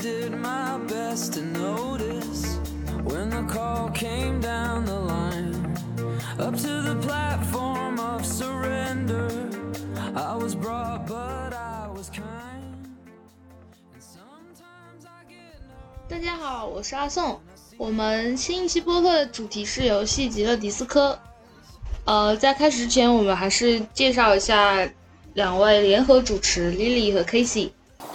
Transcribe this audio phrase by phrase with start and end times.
[0.00, 2.58] did my best to notice
[3.04, 5.54] when the call came down the line.
[6.38, 9.28] Up to the platform of surrender,
[10.16, 12.96] I was brought, but I was kind.
[13.92, 16.08] And sometimes I get no.
[16.08, 17.38] 大家好，我是阿宋。
[17.76, 21.12] 我们新一期播客的主题是游戏《极乐迪斯科》。
[22.06, 24.88] 呃，在开始之前，我们还是介绍一下
[25.34, 27.72] 两位联合主持 Lily 和 Casey。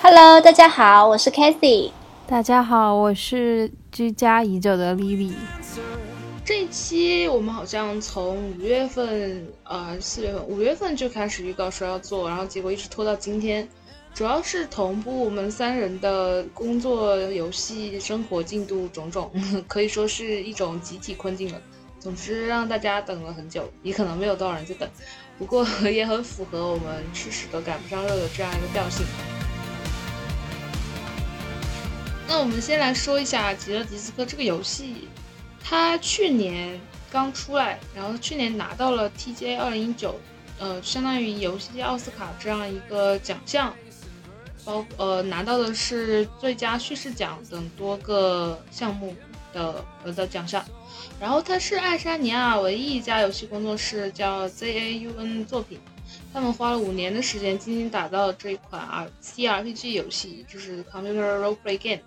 [0.07, 1.89] Hello，大家好，我是 Kathy。
[2.27, 5.33] 大家好，我是居家已久的 Lily。
[6.45, 13.67] 这一期我们好像从五月份，呃，四月份、五月份就开始预告说要做，然后结果一直拖到今天。
[14.13, 19.31] 主要是同步我们三人的工作、游戏、生活进度种种，
[19.67, 21.59] 可以说是一种集体困境了。
[21.99, 24.87] 总之让大家等了很久，也可能没有多少人在等，
[25.39, 29.03] 不过也很符合我们吃屎都赶不上热的这样一个调性。
[32.27, 35.07] 那我们先来说一下《极乐迪斯科》这个游戏，
[35.63, 36.79] 它去年
[37.11, 40.19] 刚出来，然后去年拿到了 TGA 二零一九，
[40.59, 43.73] 呃，相当于游戏奥斯卡这样一个奖项，
[44.65, 49.15] 包呃拿到的是最佳叙事奖等多个项目
[49.53, 50.65] 的呃的奖项。
[51.19, 55.79] 然后它是爱沙尼亚唯一一家游戏工作室叫 ZAUN 作品，
[56.33, 62.01] 他们花了五年的时间精心打造这一款 R CRPG 游戏，就是 Computer Role Play Game。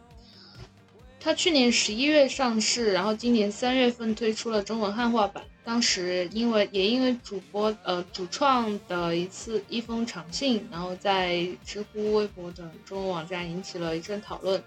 [1.21, 5.43] 它去年十一月上市，然后今年三月份推出了中文汉化版。
[5.65, 14.63] 当时因为也因为主播呃主创的一次一封长信，然后在知乎、微博等中文网站引起了一阵讨论。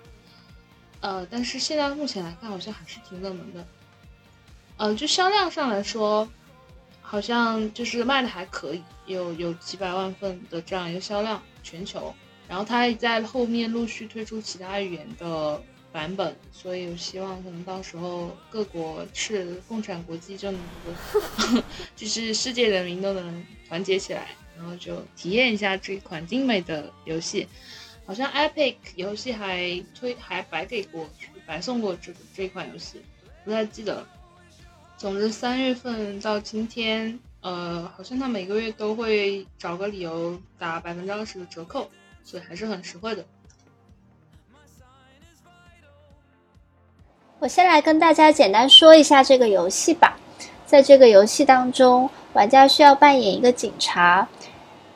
[0.99, 3.65] 呃，但是现在目前来看，好像还是挺冷门的。
[4.77, 6.29] 呃，就销量上来说，
[7.01, 12.13] 好像就是卖的还可以，有有几百万份的这样一个销量，全球。
[12.47, 15.59] 然后它在后面陆续推出其他语言的
[15.91, 21.63] 版本，所以我希望可能到时候各国是共产国际就能够，
[21.95, 27.47] 就是世界人民都能团结起来，然后就体验一下这款精美的游戏。
[28.05, 31.09] 好像 Epic 游戏还推还白给过，
[31.45, 33.01] 白送过这这款游戏，
[33.45, 34.07] 不太记得了。
[34.97, 41.89] 总之，三月份到今天，呃，好像他每个月都会找个理由打百分之二十的折扣，
[42.23, 43.25] 所以还是很实惠的。
[47.41, 50.15] 我先来跟大家简单说一下这个游戏吧。
[50.67, 54.27] 在这个游戏当中，玩家需要扮演一个警察，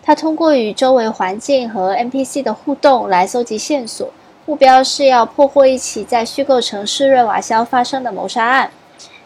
[0.04, 4.14] 他通过与周围环境和 NPC 的互动来搜集线索，
[4.46, 8.70] 目标是要破获一起在虚构城市瑞瓦肖发生的谋杀案。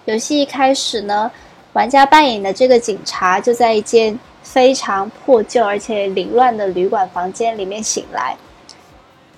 [0.06, 1.30] 游戏一开始呢，
[1.74, 8.38] 玩家扮演的这个警察就在一间非常破旧而且凌乱的旅馆房间里面醒来，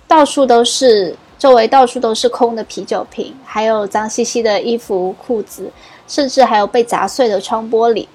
[0.07, 5.71] 到处都是，周围到处都是空的啤酒瓶，还有脏兮兮的衣服、裤子，
[6.07, 8.07] 甚至还有被砸碎的窗玻璃。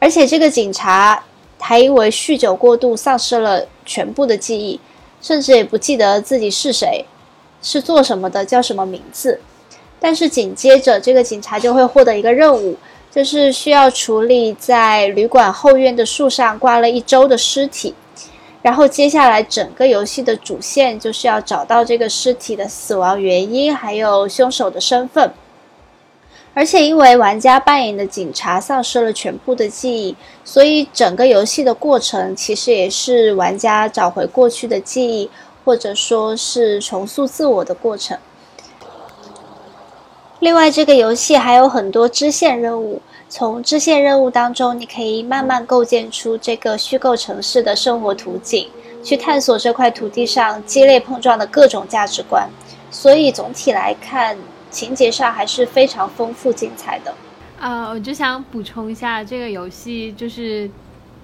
[0.00, 1.22] 而且这个警察
[1.60, 4.80] 还因为酗酒过度丧失了全部的记忆，
[5.22, 7.04] 甚至也不记得自己是谁、
[7.62, 9.40] 是做什么的、叫什么名字。
[10.00, 12.76] 但是紧接着，这个警察就会获得一个任务，
[13.08, 17.94] 就是需要处理在旅馆后院的树上挂了一周的尸体。
[18.66, 25.32] 然后接下来整个游戏的主线就是要找到这个尸体的死亡原因，还有凶手的身份。
[26.52, 35.30] 而且因为玩家扮演的警察丧失了全部的记忆，所以整个游戏的过程其实也是玩家找回过去的记忆，
[35.64, 38.18] 或者说是重塑自我的过程。
[40.40, 43.00] 另外，这个游戏还有很多支线任务。
[43.28, 48.68] 从支线任务当中，你可以慢慢构建出这个虚构城市的生活图景，
[49.02, 52.48] 去探索这块土地上激烈碰撞的各种价值观。
[52.90, 54.36] 所以总体来看，
[54.70, 57.12] 情节上还是非常丰富精彩的。
[57.58, 60.70] 呃，我就想补充一下，这个游戏就是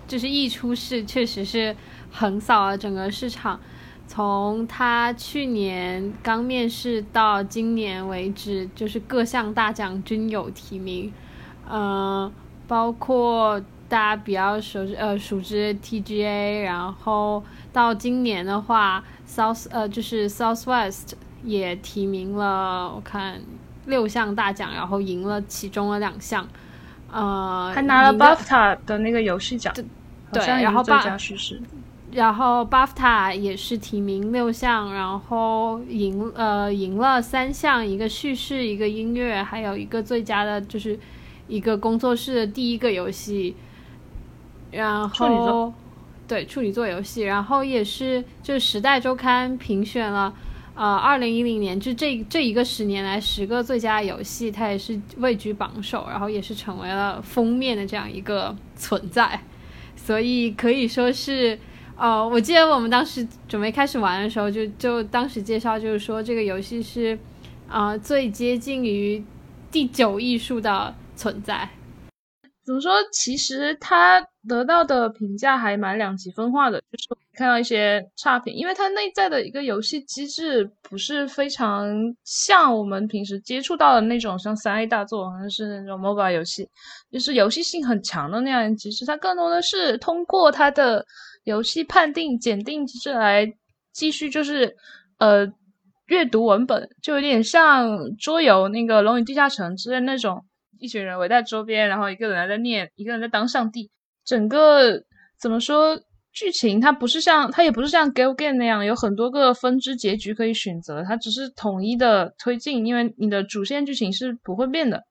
[0.08, 1.74] 就是一出世确实是
[2.10, 3.60] 横扫了整个市场。
[4.08, 11.10] 从他去年刚面试到今年为止，就是各项大奖均有提名，
[11.68, 12.30] 呃，
[12.68, 17.42] 包括大家比较熟知呃熟知 TGA，然后
[17.72, 21.12] 到今年的话，South 呃就是 Southwest
[21.44, 23.40] 也提名了，我看
[23.86, 26.46] 六项大奖，然后赢了其中的两项，
[27.10, 31.60] 呃，还拿了 BAFTA 的那个游戏奖，对好像也然后最 BAF- 佳叙事。
[32.12, 40.98] 然后 BAFTA 也是提名六项，然后赢呃赢了三项，一个叙事，一个音乐，还有一个最佳的就是
[41.48, 43.54] 一个工作室的第一个游戏，
[44.70, 45.72] 然后
[46.26, 50.34] 对处女座游戏，然后也是就《时代周刊》评选了
[50.74, 59.38] 呃，二零一零年就这这一个十年来十个最佳游戏，它也是位居榜首，然后也是成为了封面的这样一个存在，
[59.94, 61.58] 所以可以说是，
[61.96, 67.18] 呃，我记得我们当时准备开始玩的时候，就就当时介绍就是说这个游戏是，
[67.68, 69.22] 啊，最接近于
[69.70, 71.68] 第九艺术的存在。
[72.64, 72.92] 怎么说？
[73.12, 81.92] 其实他得到的评价还蛮两极分化的，就是看到一些差评，因为它内在的一个游戏机制不是非常
[82.22, 86.68] 像我们平时接触到的那种像三 A 大作，好像是那种 mobile 游戏，
[87.10, 88.76] 就是游戏性很强的那样。
[88.76, 91.04] 其实它更多的是通过它的
[91.42, 93.44] 游戏判定检定机制来
[93.92, 94.72] 继续，就是
[95.18, 95.44] 呃
[96.06, 100.44] 阅读文本，就有点像桌游那个《龙与地下城》之类那种。
[100.82, 103.90] 一群人围在周边，然后一个人在念，一个人在当上帝。
[104.24, 105.02] 整个
[105.40, 105.98] 怎么说？
[106.34, 115.04] 剧情它不是像，它也不是像《Go Game》那样有很多个分支结局可以选择，它只是统一的推进，因为你的主线剧情是不会变的。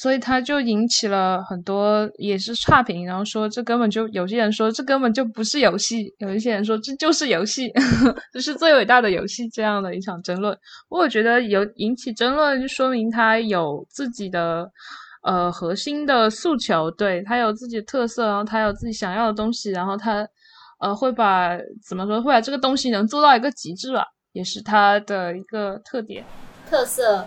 [0.00, 7.72] 所以他就引起了很多也是差评，然后说这根本就有些人说这根本就不是游戏，有一些人说这就是游戏，
[8.32, 10.56] 这是最伟大的游戏这样的一场争论。
[10.88, 14.70] 我觉得有引起争论，就说明他有自己的
[15.24, 20.24] 呃核心的诉求，对他有自己的特色，然后他有自己想要的东西，然后他
[20.78, 26.24] 呃会把怎么说会把这个东西能做到一个极致吧，也是他的一个特点
[26.70, 27.26] 特色。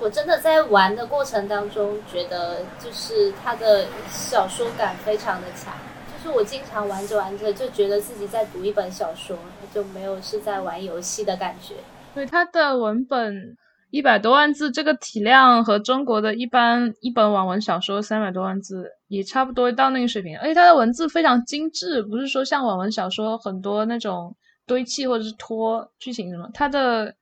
[0.00, 5.74] 我真的在玩的过程当中，觉得就是它的小说感非常的强，
[6.16, 9.36] 就是我经常玩着玩着就觉得自己在读一本小说，
[9.74, 11.74] 就没有是在玩游戏的感觉。
[12.14, 13.58] 对，它的文本
[13.90, 24.34] 一百多万字，这个体量和中国的一般一本网文小说三百多万字也差不多到那个水平，而且它的文字非常精致，不是说像网文小说很多那种
[24.66, 27.14] 堆砌或者是拖剧情什么，它的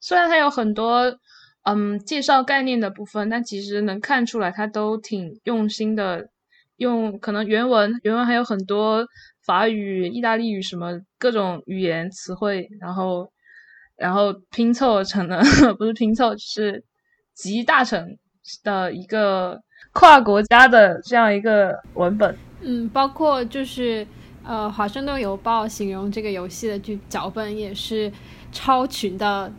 [0.00, 1.14] 虽然它有很多。
[1.64, 6.28] 嗯，介绍概念的部分，但其实能看出来，他都挺用心的，
[6.76, 9.06] 用可能原文原文还有很多
[9.46, 13.30] 法语、意大利语什么各种语言词汇，然后
[13.96, 15.40] 然后拼凑成的，
[15.78, 16.82] 不是拼凑，是
[17.32, 18.18] 集大成
[18.64, 19.60] 的一个
[19.92, 22.36] 跨国家的这样一个文本。
[22.60, 24.04] 嗯，包括就是
[24.44, 28.10] 呃，《华盛顿邮报》形容这个游戏的剧脚本也是
[28.50, 29.52] 超群的。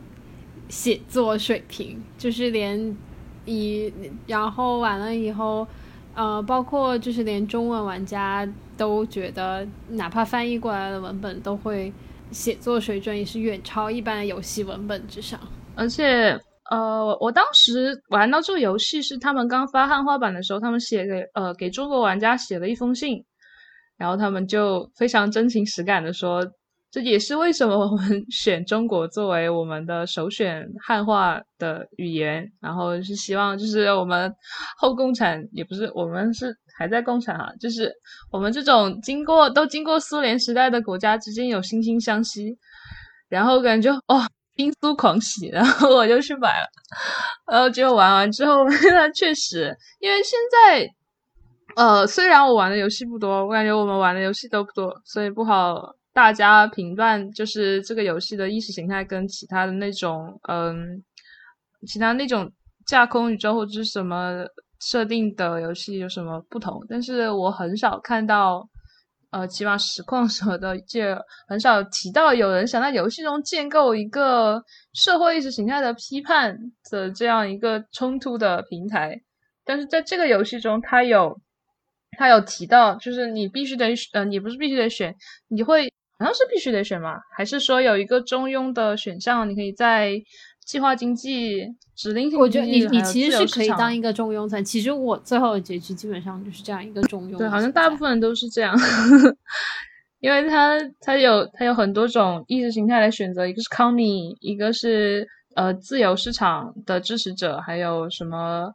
[0.68, 2.96] 写作水平就是连
[3.44, 3.92] 以，
[4.26, 5.66] 然后完了以后，
[6.14, 11.92] 呃，包括就是连中文玩家都觉得，哪怕翻译过来的文本都会
[12.30, 15.38] 写作水准也是远超一般的游戏文本之上。
[15.74, 16.38] 而且，
[16.70, 23.22] 呃，我当时玩到这个游戏是他们刚发汉化版的时候，他们写给呃给中国玩家写了一封信，
[23.98, 26.44] 然后他们就非常真情实感的说。
[26.94, 34.32] 这也是为什么我们 选中国作为我们的首选汉化的语言，然后是希望就是我们
[34.78, 37.92] 后共产也不是我们是还在共产啊，就是
[38.30, 42.56] 我们这种经过都经过苏联时代的国家之间有惺惺相惜，
[43.28, 44.22] 然后感觉哦
[44.54, 46.66] 冰苏狂喜，然后我就去买了，
[47.50, 48.62] 然后结果玩完之后，
[48.92, 50.88] 那确实因为现在
[51.74, 55.92] 呃虽然我玩的游戏不多，我感觉我们玩的游戏都不多，所以不好。
[56.14, 61.02] 大家评断就是这个游戏的意识形态跟其他的那种，嗯，
[61.88, 62.50] 其他那种
[62.86, 64.44] 架空宇宙或者是什么
[64.80, 66.80] 设定的游戏有什么不同？
[66.88, 68.64] 但是我很少看到，
[69.30, 71.00] 呃，起码实况什么的，就
[71.48, 76.56] 很少提到有人想在游戏中建构一个社会意识形态的批判
[76.92, 79.20] 的这样一个冲突的平台。
[79.64, 81.40] 但是在这个游戏中，他有，
[82.16, 85.12] 他有提到，就是你必须得，呃，你不是必须得选，
[85.48, 85.92] 你会。
[86.18, 87.16] 好像是必须得选吗？
[87.36, 89.48] 还是说有一个中庸的选项？
[89.48, 90.12] 你可以在
[90.64, 91.66] 计划经济、
[91.96, 94.64] 指令性我觉得你你其实是可以当一个中庸层。
[94.64, 97.36] 其实我最后的结局基本上就是这样一个中庸。
[97.36, 98.74] 对，好像大部分人都是这样，
[100.20, 108.70] 因为他他有他有很多种意识形态来选择，一个是康米，一个是呃自由市场的支持者，还有什么？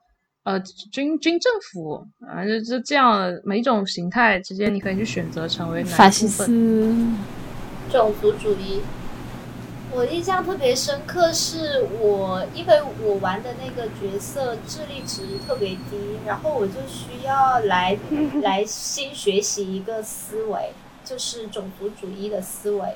[0.50, 0.60] 呃，
[0.92, 6.44] 军军政府啊，就就这样，每种形态之间，你可以去选择成为哪法西斯、
[7.92, 8.82] 种族主义。
[9.92, 17.96] 我印象特别深刻，是我因为我玩的那个角色智力值特别低，然后我就需要来
[18.42, 20.74] 来新学习一个思维，
[21.06, 22.96] 就是种族主义的思维。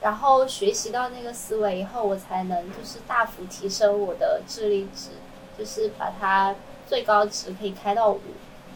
[0.00, 5.10] 然后学习到那个思维以后，我才能就是大幅提升我的智力值，
[5.58, 6.54] 就是把它。
[6.86, 8.20] 最高值可以开到五，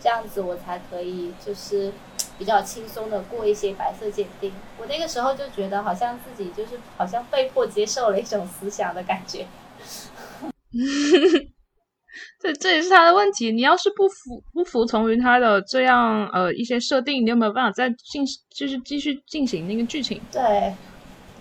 [0.01, 1.93] 这样子我才可以就是
[2.39, 4.53] 比较轻松的过一些白色鉴定。
[4.79, 9.47] 我那个时候就觉得好像自己就是好像被迫接受了一种思想的感觉。
[12.41, 13.53] 这这也是他的问题。
[13.53, 20.21] 你要是不服不服从于他的这样呃一些设定，你有没有办法再进就是继续进行那个剧情？
[20.33, 20.75] 对，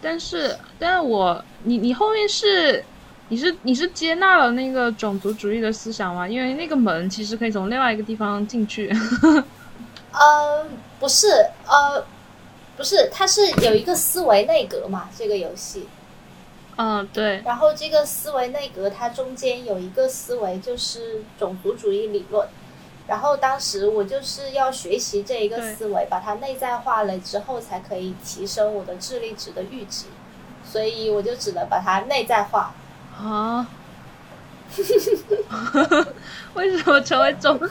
[0.02, 2.84] 但是但是我你你后面是
[3.30, 6.28] 你是你是接纳了那个种族主义的思想吗？
[6.28, 8.90] 因为那个门其实可以从另外一个地方进去。
[10.12, 10.66] 呃，
[11.00, 11.28] 不是，
[11.68, 12.06] 呃，
[12.78, 15.88] 不是，它是有一个思维内阁嘛，这个游戏。
[16.78, 17.42] 嗯，对。
[17.44, 22.48] 然后这个思维内阁，它中间有一个思维就是种族主义理论。
[23.08, 30.06] 然后当时我就是要学习这一个思维，把它内在化了之后，才可以提升我的智力值的阈值。
[30.66, 32.74] 所以我就只能把它内在化。
[33.18, 33.68] 啊？
[36.54, 37.60] 为什么成为种？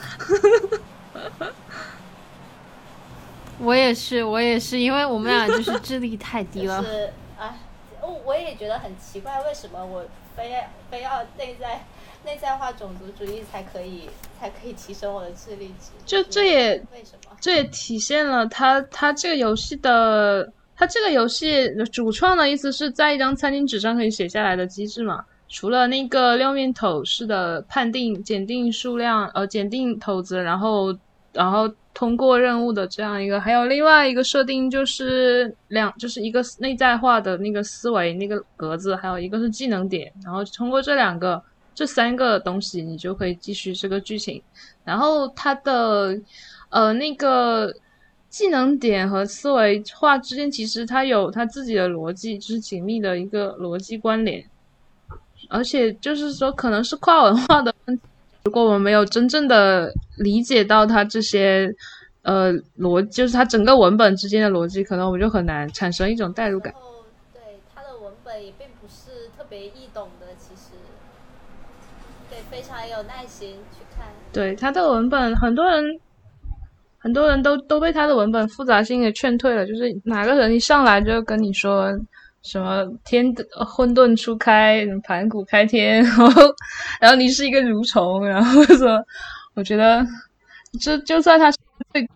[3.59, 6.83] 我也是，我也是，因为我们俩就是智力太低了。
[6.83, 7.55] 是啊，
[8.01, 10.61] 我我也觉得很奇怪，为什么我非要
[10.91, 11.83] 非要内在
[12.25, 15.91] 内在化种族主义才可以才可以提升我的智力值？
[16.05, 17.35] 就这也为什么？
[17.39, 25.25] 这也体现了他他这个游戏的他这个游戏主创的意思是在一张餐巾纸上可以写下来的机制嘛？
[25.47, 30.97] 除了那个六面骰式的判定检定数量呃检定骰子，然后
[31.33, 31.73] 然后。
[31.97, 41.41] 通过任务的这样一个，还有另外一个设定就是两，就是一个内在化的那个思维那个格子，还有一个是技能点，然后通过这两个、
[41.73, 44.39] 这三个东西，你就可以继续这个剧情。
[44.83, 46.15] 然后它的
[46.69, 47.73] 呃那个
[48.29, 54.45] 技能点和思维化之间，其实它有它自己的逻辑，就是紧密的一个逻辑关联。
[55.49, 58.03] 而且就是说，可能是跨文化的问题。
[58.43, 61.69] 如果我们没有真正的理解到它这些，
[62.21, 66.73] 呃，逻就是它整个文本之间的逻辑，可能我们就很难产生一种代入感。
[67.33, 67.41] 对
[67.73, 70.71] 它的文本也并不是特别易懂的，其实，
[72.29, 74.07] 对，非常有耐心去看。
[74.31, 75.99] 对它的文本，很多人，
[76.99, 79.65] 很多人都都被他的文本复杂性给劝退了。
[79.65, 81.91] 就是哪个人一上来就跟你说。
[82.47, 83.35] 什么天
[83.67, 86.31] 混沌初开，盘古开天， 然后
[87.01, 89.03] 然后你是一个蠕虫，然后说，
[89.53, 90.05] 我觉得
[90.79, 91.51] 这就算他
[91.91, 92.09] 最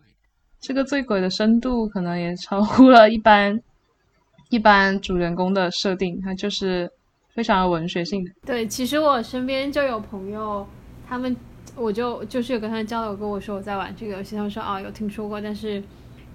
[0.61, 3.59] 这个最鬼的深度，可能也超乎了一般
[4.49, 6.89] 一般主人公的设定，他就是
[7.35, 8.31] 非常有文学性的。
[8.45, 10.65] 对，其实我身边就有朋友，
[11.05, 11.35] 他们
[11.75, 15.83] 我就就是有跟他交流，跟我说我在玩这个游戏，他们说啊有听说过，但是。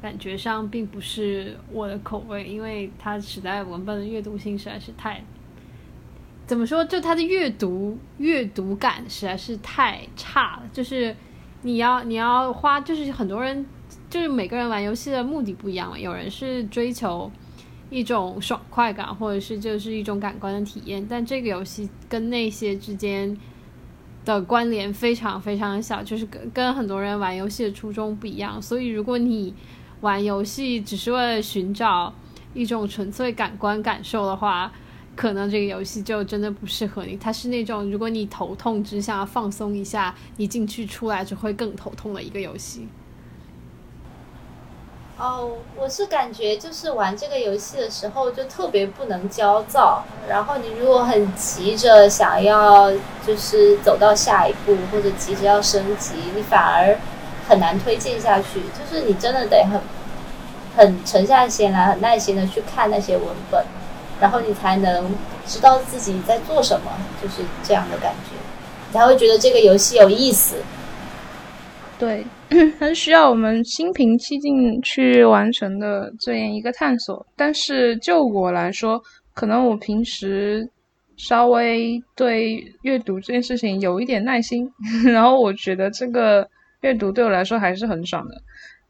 [0.03, 5.23] 感觉上并不是我的口味，因为它实在文本的阅读性实在是太，
[6.47, 6.85] 怎么说？
[6.85, 10.63] 就它的阅读阅读感实在是太差了。
[10.73, 11.17] 就是
[11.63, 13.65] 你要你要花，就是很多人
[14.09, 17.31] 就是每个人玩游戏的目的不一样嘛，有人是追求
[17.91, 21.05] 一种爽快感，或者是就是一种感官的体验。
[21.09, 23.37] 但这个游戏跟那些之间
[24.25, 28.61] 的关联非常非常小，就是跟跟很多人玩游戏的初衷不一样。
[28.61, 29.55] 所以如果你
[30.03, 32.13] 玩游戏只是为了寻找
[32.55, 34.71] 一种纯粹感官感受的话，
[35.15, 37.17] 可能这个游戏就真的不适合你。
[37.17, 42.87] 它是那种如果你头痛只想要放松一下，你进去出来就会更头痛的一个游戏。
[45.19, 52.93] 哦，我是感觉就是玩这个游戏的时候就特别不能焦躁，然后你如果很急着想要
[53.27, 56.99] 就是走到下一步或者急着要升级，你反而。
[57.49, 59.81] 很难推进下去，就是你真的得很
[60.77, 63.65] 很沉下心来，很耐心的去看那些文本，
[64.21, 65.15] 然后你才能
[65.47, 66.91] 知道自己在做什么，
[67.23, 68.37] 就是这样的感觉，
[68.89, 70.57] 你才会觉得这个游戏有意思。
[71.99, 72.27] 对，
[72.79, 77.25] 很需要我们心平气静去完成的这样一个探索。
[77.37, 79.01] 但是就我来说，
[79.33, 80.69] 可能我平时
[81.17, 84.71] 稍微对阅读这件事情有一点耐心，
[85.07, 86.47] 然后我觉得这个。
[86.87, 88.35] 阅读对我来说还是很爽的，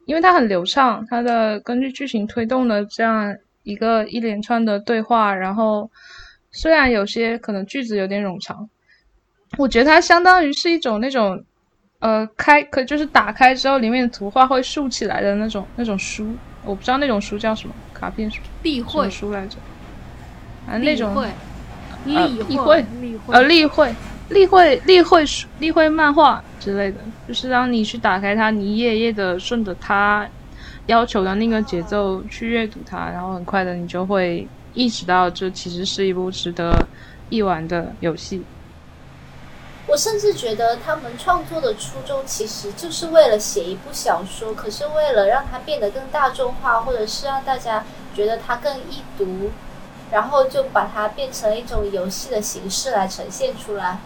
[0.04, 5.90] 因为它很流畅，它的根据剧情推动的这样一个一连串的对话，然后
[6.50, 8.68] 虽然有些可能句子有点冗长，
[9.56, 11.42] 我觉得它相当于是一种那种
[12.00, 16.36] 呃开可就是打开之后里面的图画会竖起来的那种那种书，
[16.66, 19.56] 我不知道那种书叫什么，卡片书、例会书来着，
[20.68, 21.14] 啊那种
[22.04, 23.90] 例会例会呃例会。
[24.28, 25.24] 例会、例会、
[25.60, 30.28] 例会漫画之类的，就是让你去打开它，你一页页的顺着它
[30.86, 36.86] 要求的那个节奏去阅读它，然后很快的你就会意识到这其实是一部值得
[37.28, 38.42] 一玩的游戏。
[39.86, 49.52] 我甚至觉得他们创作的初衷其实就是为了写一部小说，可是为了让它变得更大众化，或者是让大家觉得它更易读，
[50.10, 53.98] 然后就把它变成一种游戏的形式来呈现出来。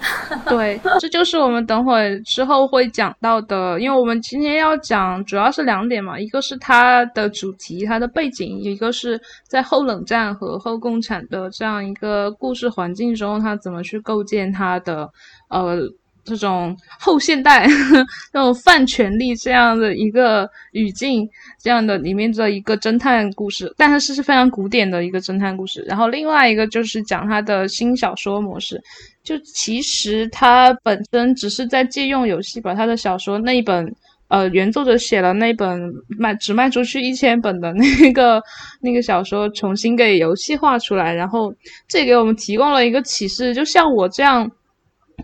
[0.48, 15.08] 对，这就是我们等会之后会讲到的，因为我们今天要讲主要是两点嘛，一个是它的主题、它的背景，一个是在后冷战和后共产的这样一个故事环境中，它怎么去构建它的
[15.48, 15.78] 呃
[16.26, 17.66] 这种后现代
[18.34, 21.26] 那种泛权力这样的一个语境，
[21.62, 25.82] 这样的里面的一个侦探故事，但是是非常古典的一个侦探故事。
[25.88, 28.78] 然后另外一个就是讲他的新小说模式。
[29.22, 33.84] 就其实他本身只是在借用游戏，把他的小说那一本，
[34.28, 35.80] 呃，原作者写了那本
[36.16, 38.40] 卖只卖出去一千本的那个
[38.80, 41.52] 那个小说，重新给游戏化出来，然后
[41.88, 44.48] 这给我们提供了一个启示，就像我这样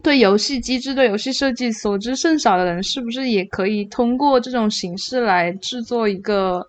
[0.03, 6.65] 对游戏机制、对游戏设计所知甚少的人，是不是也可以通过这种形式来制作一个，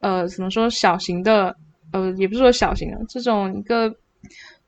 [0.00, 1.54] 呃，怎么说小型的，
[1.92, 3.94] 呃，也不是说小型的这种一个。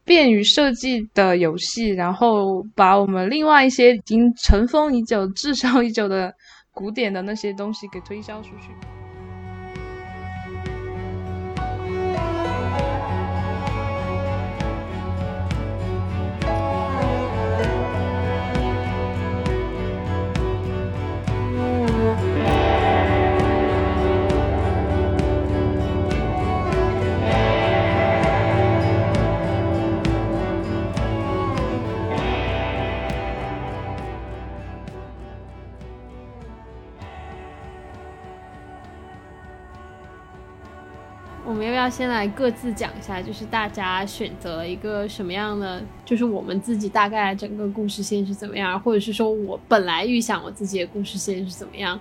[0.05, 6.33] 便于设计的游戏，然后把我们另外一些已经尘封已久、滞销已久的
[6.71, 8.96] 古典的那些东西给推销出去。
[41.77, 52.01] 要先来各自讲一下，就是大家选择一个什么样的，就是我们自己大概整个故事线是怎么样，或者是说我本来预想我自己的故事线是怎么样，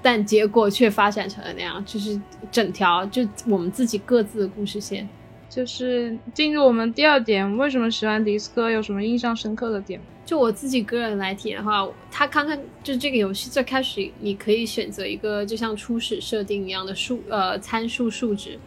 [0.00, 5.08] 但结果却发展成了那样，就是整条就我们自己各自的故事线。
[5.48, 9.98] 就是进入我们第二点，为什么喜欢迪斯科，有什么印象深刻的点？
[10.24, 18.58] 就我自己个人来体验的话，他刚刚就这个游戏最开始你可以选择一个就像初始设定一样的数呃参数数值。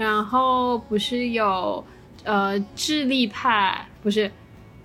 [0.00, 1.84] 然后不是有，
[2.24, 4.32] 呃，智力派不是，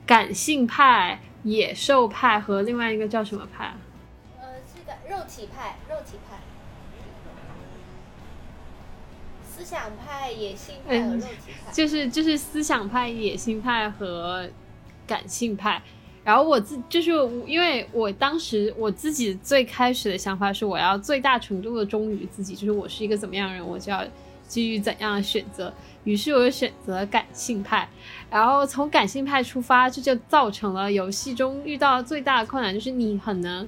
[0.06, 3.73] 感性派、野兽派和另外一个叫什么派？
[4.41, 6.36] 呃，是个肉体派，肉体派，
[9.47, 11.71] 思想派、野性派和肉体派。
[11.71, 14.49] 就是就是思想派、野性派和
[15.08, 15.82] 感性派。
[16.25, 17.12] 然后我自就是
[17.47, 24.04] 因为我当时我自己最开始的想法是我要最大程度的忠于自己，就是我是一个怎么样人，我就要。
[24.47, 27.88] 基于怎样的选择，于是我就选择感性派，
[28.29, 33.67] 然后从感性派出发，这就造成了游戏中遇到最大的困难，就是你很能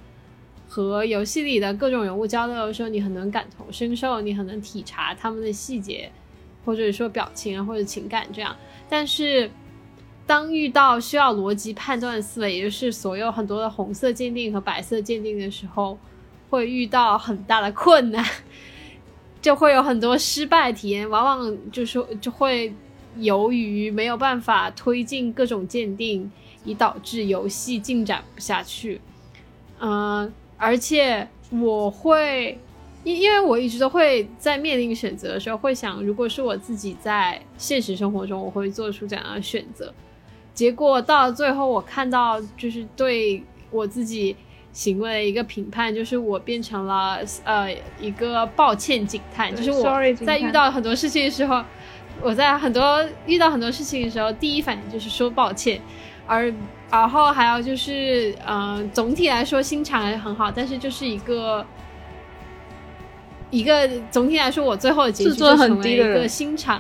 [0.70, 6.12] 和游戏里的各种人物交流的时候，你很能感同身受，你很能体察他们的细节，
[6.64, 8.56] 或者说表情啊或者情感这样。
[8.88, 9.50] 但是
[10.26, 15.98] 当遇到需要逻辑判断的思维，也就是所有很多的红色鉴定和白色鉴定的时候，
[16.50, 18.24] 会遇到很大的困难。
[19.48, 22.74] 就会有很多失败体验，往往就是就会
[23.16, 26.30] 由于没有办法推进各种鉴定，
[26.66, 29.00] 以导致游戏进展不下去。
[29.80, 32.60] 嗯，而且我会
[33.06, 39.94] 因因为我一直都会在面临选择的时候，会想，如果是我自己在现实生活中，我会做出怎样的选择？
[40.54, 44.36] 结果到最后，我看到就是对我自己。
[44.78, 47.68] 行为的一个评判就是我变成了呃
[48.00, 49.84] 一个抱歉警探，就是我
[50.24, 51.64] 在遇到很多事情的时候，
[52.22, 55.82] 我在很多遇到很多事情的时候，第一反应就是说抱歉，
[56.28, 56.54] 而
[56.92, 61.66] 然后还有就是嗯总体来说心肠还是很好，但是就是一个
[63.50, 66.80] 一个总体来说我最后的结局就成为一个心肠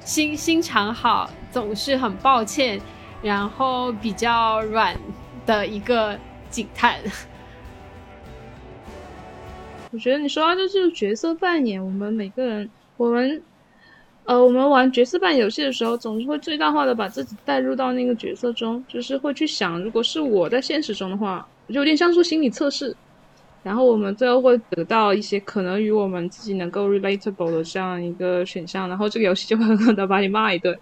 [0.00, 2.80] 心心肠好，总是很抱歉，
[3.22, 4.96] 然后比较软
[5.46, 6.18] 的一个。
[6.50, 6.98] 警探，
[9.92, 13.42] 我觉得你说到就是角色扮演，我们每个人，我们，
[14.24, 22.94] 呃，我们玩角色扮演游戏的时候，总是会最大化的把自己带入到那个角色中，就是会去想，如果是我在现实中的话，就有点像做心理测试。
[23.62, 30.76] 然后我们最后会得到一些可能与我们自己能够 relatable 的这样一个选项，然后这个游戏就会狠狠的把你骂一顿，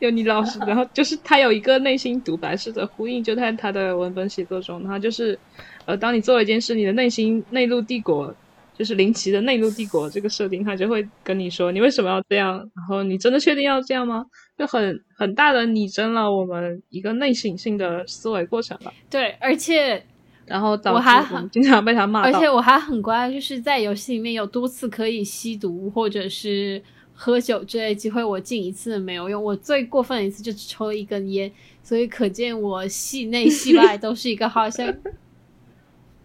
[0.00, 5.38] 就你老师，然后就是他有一个内心独白式的呼应，就在他的文本写作中，然后就是，
[5.84, 8.34] 呃，当你做了一件事，你的内心内陆帝国
[8.76, 14.24] 就是林奇的内陆帝国这个设定，他就会跟你说你为什么要这样，然后你真的确定要这样吗？
[14.56, 18.92] 就很很大的拟真了我们一个内省性的思维过程吧。
[19.08, 20.04] 对，而且
[20.48, 22.48] 然后导致我还我们经常被他骂而且。
[22.48, 26.82] 我还很乖，就是在游戏里面有多次可以吸毒或者是
[27.12, 29.42] 喝酒之类机会，我进一次没有用。
[29.42, 34.86] 我最过分的一次就只抽了一根烟，所以可见我戏内戏外 都是一个好像。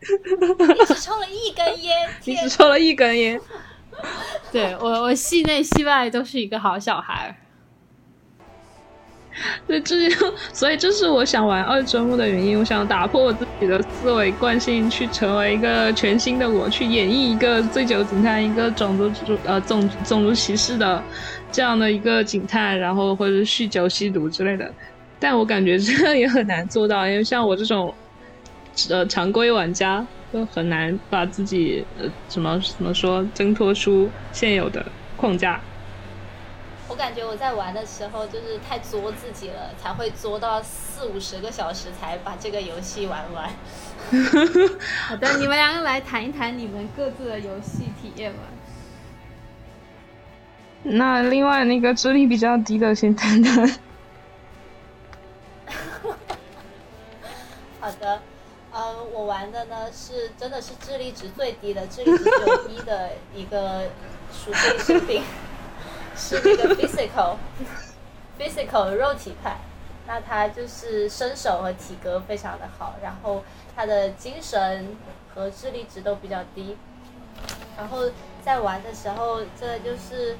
[0.04, 3.40] 你只抽了一根烟，你只抽了一根烟，
[4.52, 7.38] 对我，我戏内戏外都是一个好小孩。
[9.66, 10.16] 对，这就
[10.54, 12.58] 所以这是我想玩二周目的原因。
[12.58, 21.04] 我想打破我自己的思维惯性，去成为一个全新的我，去演绎一个醉酒警探，一个种族主呃种种族歧视的
[21.52, 24.74] 这样的一个警探，然后或者酗酒吸毒之类的。
[25.20, 27.98] 但我感觉这样也很难做到，因为像我这种
[28.90, 35.73] 呃常规玩家，就很难把自己呃怎么怎么说挣脱出现有的框架。
[36.94, 43.50] 我感觉我在玩的时候就是太作自己了，才会作到四五十个小时才把这个游戏玩完。
[45.10, 48.42] 好的，你们两个来谈一谈你们各自的游戏体验吧。
[50.84, 53.68] 那另外那个智力比较低的先谈谈。
[57.82, 58.22] 好的，
[58.72, 63.86] 呃，我玩的呢是真的是智力值最低的，智力值只有一的一个
[64.32, 65.24] 属性设定，
[66.16, 67.36] 是那个 physical
[68.40, 69.58] physical 肉体派。
[70.06, 73.42] 那他就是身手和体格非常的好，然后
[73.74, 74.98] 他的精神
[75.34, 76.76] 和智力值都比较低。
[77.78, 78.10] 然后
[78.44, 80.36] 在玩的时候，真的就是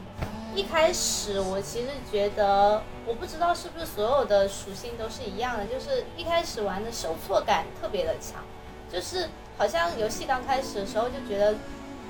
[0.54, 8.44] 一开始我其实觉得，我不知道是不是所有的属性都是一样的，就是一开始玩的受挫感特别的强，
[8.92, 11.54] 就是好像游戏刚开始的时候就觉得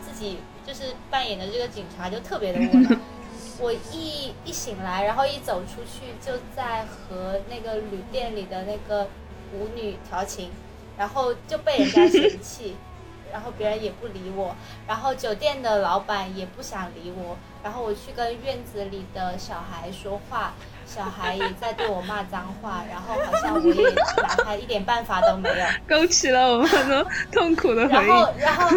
[0.01, 2.99] 自己就是扮演的这个警察就特别的窝囊。
[3.59, 9.07] 我一一醒来，然后一走出去，就在和那个旅店里的那个
[9.53, 10.49] 舞女调情，
[10.97, 12.75] 然后就被人家嫌弃，
[13.31, 14.55] 然后别人也不理我，
[14.87, 20.53] 然后酒店的老板也不想理我，然后我去跟院子里的小孩说话，
[20.85, 25.65] 小孩也在对我骂脏话，然后好像我也拿他一点办法都没有。
[25.87, 28.07] 勾起了我们很多痛苦的回忆。
[28.07, 28.69] 然后，然后，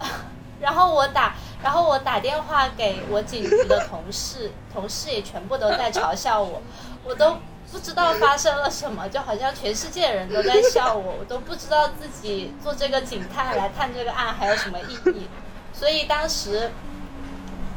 [0.64, 6.62] 然后我打，然后我打电话给我警局的同事， 同事也全部都在嘲笑我，
[7.04, 7.36] 我都
[7.70, 15.28] 不知道发生了什么，就好像全世界人都在笑我，我都不知道自己做这个警探来探这个案还有什么意义，
[15.72, 16.70] 所以当时。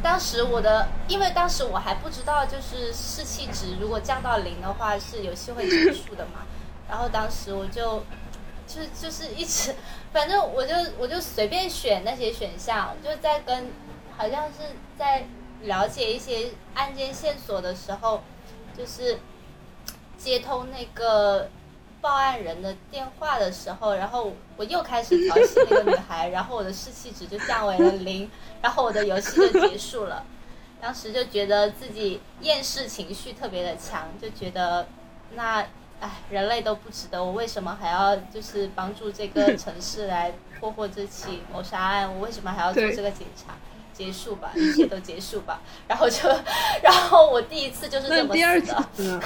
[0.03, 6.45] 当时我的，因为当时我还不知道，就是士气值如果降到零的话，是游戏会结束的嘛。
[6.87, 8.03] 然后当时我就，
[8.67, 9.73] 就就是一直，
[10.11, 13.71] 反正我就我就随便选那些选项，就在跟，
[14.17, 15.25] 好像是在
[15.63, 18.21] 了解一些案件线索的时候，
[18.77, 19.19] 就是
[20.17, 21.49] 接通那个
[22.01, 28.29] 报案人的电话的时候，然后我又开始调戏那个女孩，然后我的士气值就降为了零，
[28.61, 30.25] 然后我的游戏就结束了。
[30.79, 34.87] 当时就觉得自己厌世情绪特别的强，就觉得
[35.33, 35.65] 那
[35.99, 42.13] 哎，人类都不值得，我为什么还要就是帮助这个 城市来破获这起谋杀案？
[42.13, 43.53] 我为什么还要做这个警察？
[43.93, 45.59] 结束吧，一切都结束吧。
[45.89, 46.29] 然后就，
[46.83, 49.21] 然后我第一次就是这么那第二死的。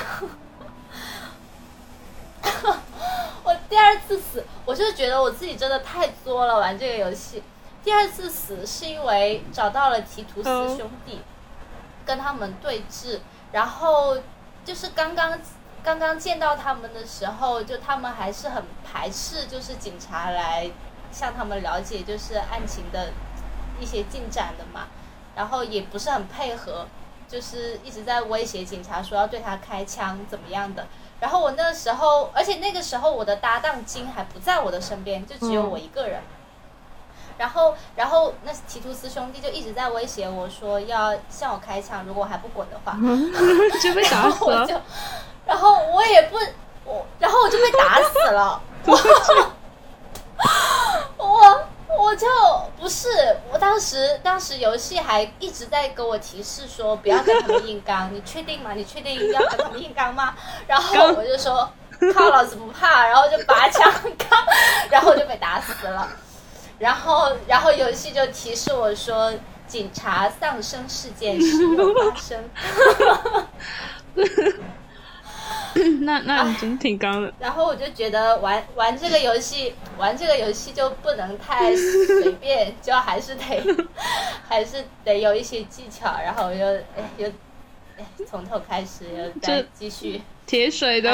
[3.44, 7.44] 我第二次死，我就觉得我自己真的太作了，玩这个游戏。
[7.84, 11.20] 第二次死是因为找到了提图斯哦兄弟，
[12.06, 13.20] 跟他们对峙，
[13.52, 14.18] 然后
[14.64, 15.38] 就是刚刚
[15.84, 20.70] 刚刚见到他们的时候，就他们还是很排斥，就是警察来
[21.12, 23.12] 向他们了解就是案情的
[23.80, 24.88] 一些进展的嘛，
[25.36, 26.88] 然后也不是很配合，
[27.28, 30.88] 就是一直在威胁警察说要对他开枪怎么样的。
[31.20, 36.22] 然后我那个时候，而且那个时候我的搭档金还不在我的身边，就只有我一个人。
[37.38, 42.94] 然后，然后那提图斯兄弟就一直在威胁我说要向我开枪，如果我还不滚的话，
[43.82, 44.32] 就被打死了。
[44.32, 44.76] 后我就，
[45.46, 46.38] 然后我也不，
[46.86, 48.62] 我，然后我就被打死了。
[51.18, 52.28] 我我就
[52.80, 53.10] 不是，
[53.52, 58.72] 我当时当时游戏还一直在给我提示说不要跟他们硬刚，你确定吗？
[58.74, 60.34] 你确定要跟他们硬刚吗？
[60.68, 61.72] 然后我就说
[62.14, 64.46] 靠，老子不怕，然后就拔枪刚，
[64.90, 66.08] 然后就被打死了。
[66.80, 69.34] 然后然后游戏就提示我说。
[69.68, 72.44] 警察丧生事件时有发生，
[76.02, 77.34] 那那你真挺刚的。
[77.40, 83.44] 然后我就觉得玩玩这个游戏，玩这个游戏就不能太随便，就还是得
[84.48, 86.18] 还是得有一些技巧。
[86.24, 87.28] 然后我就哎又
[87.98, 91.10] 哎从头开始又再继续，铁水都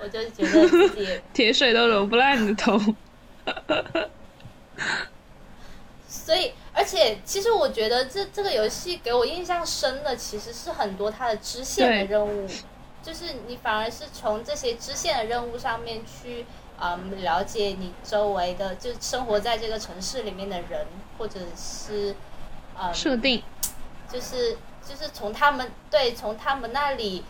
[0.00, 2.78] 我就觉得自己 铁水都揉不烂你的头。
[6.08, 12.48] 所以，而且其实我觉得这这个游戏给我印象深的，其实是很多它的支线的任务，
[13.04, 16.46] 就是你反而是从这些支线的任务上面去，
[16.80, 20.86] 嗯，了解你周围的，就生活在这个城市里面的人，
[21.18, 22.16] 或者是，
[22.80, 23.42] 嗯，设定。
[24.08, 27.24] 就是就是从他们对从他们那里，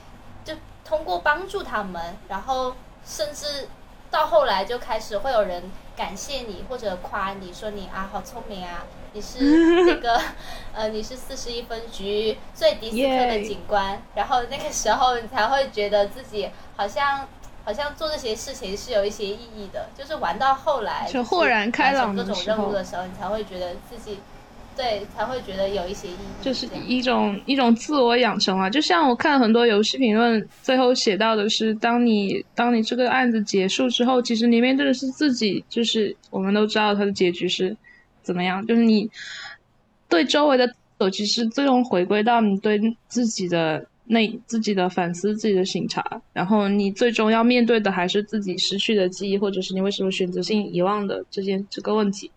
[0.44, 3.68] 就通过帮助他们，然后甚至
[4.10, 8.84] 到后来就开始会有人感谢你或者夸你说你啊好聪明啊，
[9.14, 10.20] 你是那个
[10.74, 17.26] 呃你是四十一分局最迪斯科的警官然后那个时候你才会觉得自己好像。
[17.66, 24.18] 好像做这些事情是有一些意义的，就是玩到后来就是豁然开朗各种任务的时候，你才会觉得自己
[24.76, 26.42] 对，才会觉得有一些意义。
[26.42, 37.74] 就是一种一种自我养成啊，就像我看很多游戏评论，最后写到的是，当你当你这个案子结束之后，其实你面对的是自己，就是我们都知道它的结局是
[38.24, 39.08] 怎么样，就是你
[40.08, 52.30] 对周围的走，其实最终回归到你对自己的内自己的反思、自己的醒察，然后你最终要面对的还是自己失去的记忆，或者是你为什么选择性遗忘的这件这个问题。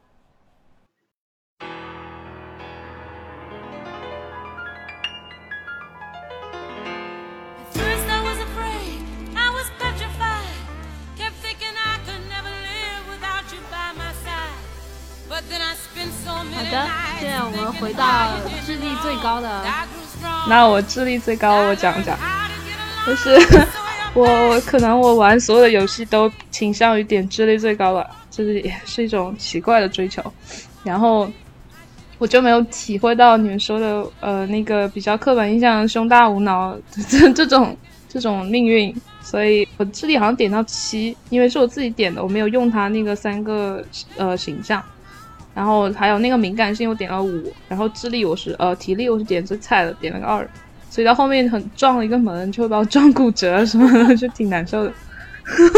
[17.79, 18.29] 回到
[18.65, 19.63] 智力最高的.
[20.49, 22.17] 那我智力最高，我讲讲。
[23.05, 23.37] 就是
[24.13, 30.23] 我我可能我玩所有的游戏都倾向于点智力最高吧，就是也是一种奇怪的追求。
[30.83, 31.29] 然后
[32.17, 36.75] 我就没有体会到你们说的呃那个比较刻板印象胸大无脑
[37.09, 37.77] 这 这种
[38.09, 43.83] 这种命运，所以我智力好像点到七，因为是我自己点的，我没有用它那个三个
[44.17, 44.83] 呃形象。
[45.57, 50.47] 然后还有那个敏感性我点了五，然后智力我是呃体力我是点最菜的，点了个二。
[50.87, 54.93] 所以到后面很撞了一个门，就会把我撞骨折什么的，就挺难受的。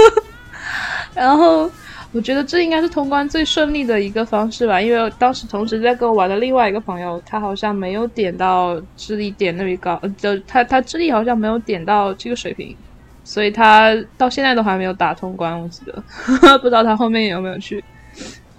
[1.15, 1.71] 然后
[2.11, 12.75] 我觉得这应该是通关最顺利的一个方式吧，因为当时同时在跟我玩的另外一个朋友，他好像没有点到智力点那么高，就他他智力好像没有点到这个水平，
[13.23, 16.03] 所以他到现在都还没有打通关，我记得，
[16.59, 17.81] 不知道他后面有没有去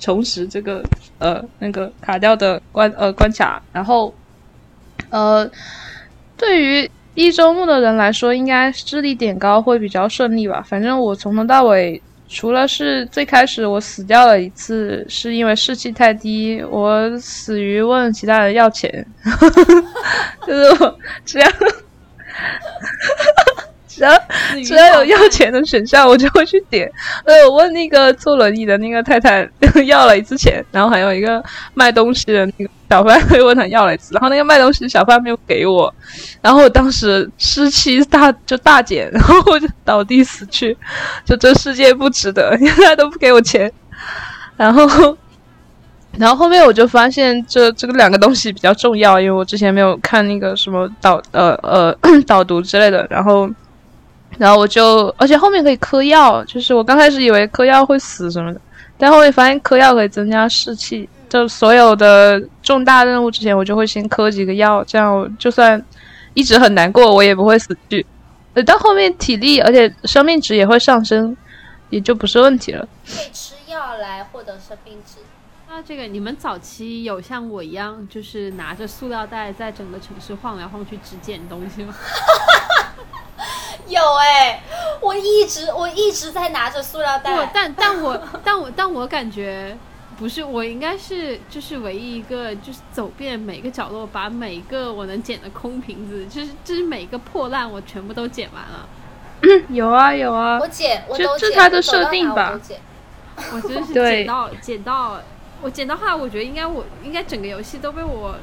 [0.01, 0.83] 重拾这个
[1.19, 4.13] 呃那个卡掉的关呃关卡，然后
[5.11, 5.49] 呃。
[6.37, 10.65] 对于一周目的人来说，应该智力点高会比较顺利吧。
[10.67, 19.07] 反正我从头到尾，除了是最开始我死掉了一次，是因为士气太低，我死于问其他人要钱，
[20.47, 21.47] 就是我只要
[24.01, 24.19] 只要
[24.65, 26.91] 只要有要钱的选项， 我就会去点。
[27.27, 29.47] 呃，我问那个坐轮椅的那个太太
[29.85, 31.43] 要了一次钱，然后还有一个
[31.75, 35.95] 卖东西的那个小贩会问他要了一次，然后那个卖东西的小贩没有给我，
[36.41, 40.75] 然后我当时湿气大就大减，然后我就 倒地死去，
[41.27, 43.71] 就这世界不值得，因为他都不给我钱，
[44.57, 45.15] 然后。
[46.19, 53.49] 然后后面我就发现这这个两个东西比较重要，因为我之前没有看那个什么导呃呃 导读之类的，然后
[54.39, 58.61] 然后我就而且后面可以嗑药，就是我刚开始以为嗑药会死什么的，
[58.97, 65.83] 但后面发现嗑药可以增加士气，就所有的重大任务之前我就会先嗑几个药，这样就算
[66.35, 68.05] 一直很难过，我也不会死去。
[68.55, 71.37] 呃，到后面体力而且生命值也会上升，
[71.91, 72.89] 也就不是问题了。
[73.07, 75.20] 可以吃药来获得生命值。
[75.73, 81.95] 那这个你们早期有像我一样，就是拿着塑料袋在整个城市晃来晃去只捡东西吗？
[83.87, 84.61] 有哎、
[85.01, 89.79] 我一直我一直在拿着塑料我袋，但但我但我但我感觉
[90.19, 98.89] 不是，我应该是就是唯一一个就是走遍每个角落，把每一个我能捡的空瓶子，就是就是每个破烂我全部都捡完了。
[99.71, 100.59] 有啊有啊。
[100.61, 102.81] 我，捡我都捡，这它的设定吧我都捡。
[103.53, 104.17] 我真是对。
[104.19, 105.21] 捡到捡到，
[105.63, 108.35] 我捡的话，我觉得应该我应该整个游戏都被我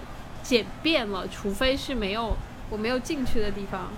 [0.44, 2.36] 捡遍了，除非是没有
[2.70, 3.92] 我没有进去的地方。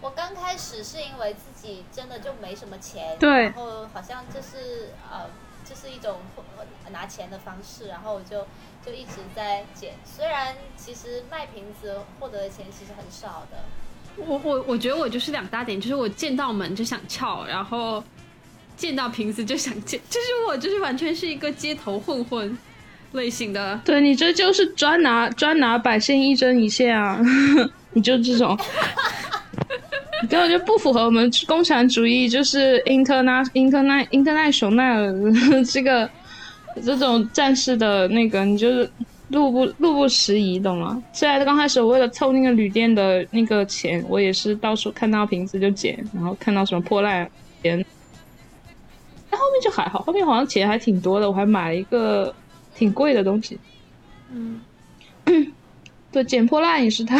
[0.00, 5.26] 我刚开始是因为自己真的就没什么钱，对然后好像这是呃，
[5.66, 6.18] 这是一种
[6.58, 8.46] 呃拿钱的方式，然后我就
[8.84, 9.94] 就一直在捡。
[10.04, 13.64] 虽然其实卖瓶子获得的钱其实很少的，
[14.16, 18.04] 我我我觉得我就是两大点，就是我见到门就想撬，然后
[18.76, 22.56] 见到瓶子就想捡， 就是我就是完全是一个街头混混
[23.12, 23.80] 类型的。
[23.84, 27.20] 对你这就是专拿专拿百姓一针一线啊！
[27.92, 28.58] 你就这种，
[30.20, 36.10] 你根本就不符合我们共产主义，就是 interna interna international 这个
[36.84, 38.90] 这种战士的那个，你就是
[39.28, 41.00] 路不路不拾遗，懂吗？
[41.12, 47.30] 虽然刚开始我为了凑那个旅店的那个钱，我也是到处看到瓶子就捡，然后看到什么破烂
[47.62, 47.84] 捡。
[49.34, 52.32] 但后面就还好，后面好像钱还挺多的，我还买了一个
[52.72, 53.58] 挺贵的东西。
[54.32, 54.60] 嗯，
[56.12, 57.18] 对，捡破烂也是他，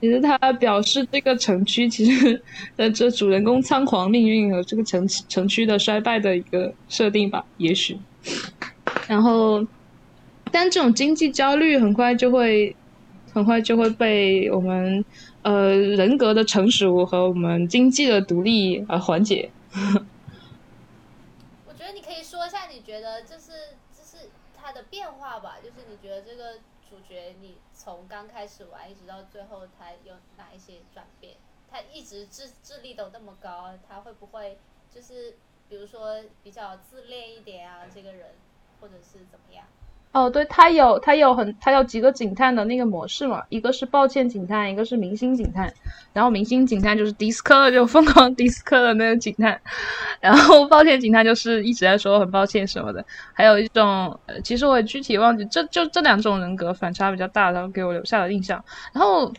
[0.00, 2.38] 也是他表示这个城区其实
[2.76, 7.98] 的这主人公仓皇命运和这个城城区的衰败的一个设定吧，也许。
[9.08, 9.66] 然后，
[10.52, 12.76] 但这种经济焦虑很快就会，
[13.32, 15.02] 很快就会被我们
[15.40, 19.48] 呃人格的成熟和我们经济的独立而缓解。
[22.10, 23.52] 可以说一下，你觉得就是
[23.96, 25.58] 就是他的变化吧？
[25.62, 26.54] 就是你觉得这个
[26.88, 31.36] 主角，你从刚开始玩一直到最后，他有哪一些转变？
[31.70, 34.58] 他一直智智力都那么高，他会不会
[34.92, 35.36] 就是
[35.68, 37.86] 比如说比较自恋一点啊？
[37.86, 38.34] 这个人，
[38.80, 39.64] 或者是怎么样？
[40.12, 45.72] 哦，对，他有他有很他有几个警探的那个模式嘛，一个是抱歉警探，一个是明星警探。
[46.12, 49.60] 然后明星警探就是迪斯科就疯狂迪斯科的那个警探，
[50.18, 53.04] 然后抱歉警探就是一直在说很抱歉什么的。
[53.32, 58.60] 还有一种，呃，其实我也具体忘记，这就这两种人格反差比较大，然后给我留下的印象。
[58.92, 59.32] 然后，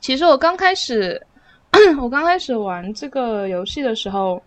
[0.00, 1.20] 其实我刚开始
[2.00, 4.40] 我刚开始玩这个游戏的时候，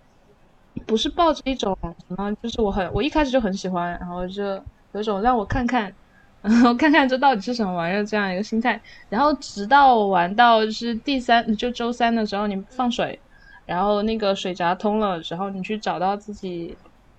[0.85, 4.63] 不是抱着一种什么，就是我很我一开始就很喜欢，然后就。
[4.99, 5.93] 有种让我看看，
[6.41, 13.19] 然后看看这到底是什么玩意儿这样一个心态，然后直到玩到就是第三，就周三的时候你放水，
[13.65, 16.77] 然后那个水闸通了之后，你去找到自己，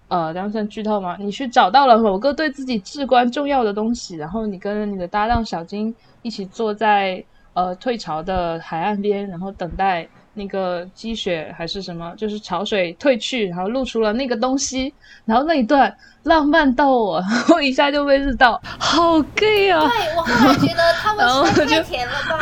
[0.09, 1.17] 呃，这样算剧透吗？
[1.19, 10.11] 你去找到了某个对自己至关重要的东西，然后你跟你的搭档小金一起坐在呃退潮的海岸边，然后等待。
[10.37, 14.93] 那个积雪还是什么，就是潮水退去，然后露出了那个东西，
[15.25, 15.93] 然后那一段
[16.25, 17.23] 浪漫到我，
[17.53, 19.81] 我一下就被日到，好 gay 啊！
[19.89, 22.39] 对我后来觉得他们实在太甜了吧，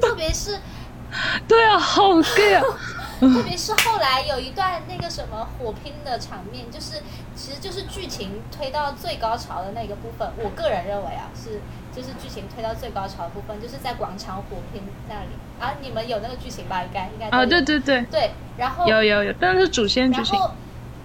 [0.00, 0.58] 特别是，
[1.46, 2.62] 对啊，好 gay 啊！
[3.20, 7.02] 特别是后来有一段那个什么火拼的场面，就是
[7.36, 11.60] 其实就是剧情推到最高潮的那个部分，我个人认为啊是。
[11.96, 15.72] 就是剧情推到最高潮的部分，就是在广场火拼那里啊！
[15.80, 16.82] 你们有那个剧情吧？
[16.82, 18.32] 应该应该啊，对对对对。
[18.58, 20.38] 然后有有有，但是主线剧情。
[20.38, 20.54] 然后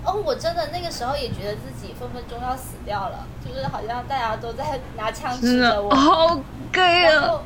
[0.03, 6.37] 哦，我真的那个时候也觉得自己分分钟要死掉了，就是好像大家都在拿枪指着我，好
[6.73, 7.39] gay 啊！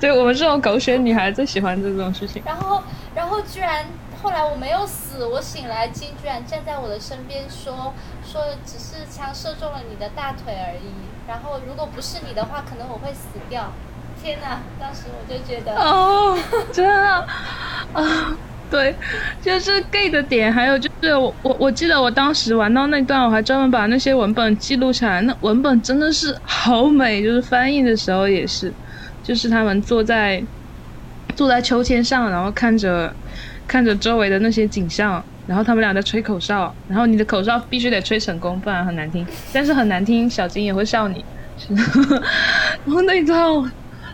[0.00, 2.42] 对我们这种狗血女孩最喜欢这种事情。
[2.44, 2.82] 然后，
[3.14, 3.84] 然后居然
[4.20, 7.94] 后来我没有死，我醒来，金居然站在我的身边说
[8.30, 10.92] 说，只是枪射中了你的大腿而已。
[11.26, 13.72] 然后，如果不是你的话，可能我会死掉。
[14.22, 14.58] 天哪！
[14.78, 16.38] 当时我就觉得，哦，
[16.70, 17.26] 真的
[17.94, 18.36] 啊，
[18.70, 18.94] 对，
[19.40, 25.22] 就是 gay 的点，还有就是我我我记得我当时玩到那段，我还专门把那些文本记录下来。
[25.22, 28.70] 那文本真的是好美，就是翻译的时候也是，
[29.22, 30.44] 就是他们坐在
[31.34, 33.14] 坐在秋千上，然后看着
[33.66, 35.24] 看着周围的那些景象。
[35.50, 39.26] 然后他们俩在吹口哨，然后你的口哨必须得吹成功，不然很难听。
[39.52, 41.24] 但是很难听，小金也会笑你。
[42.86, 43.42] 然后那一段，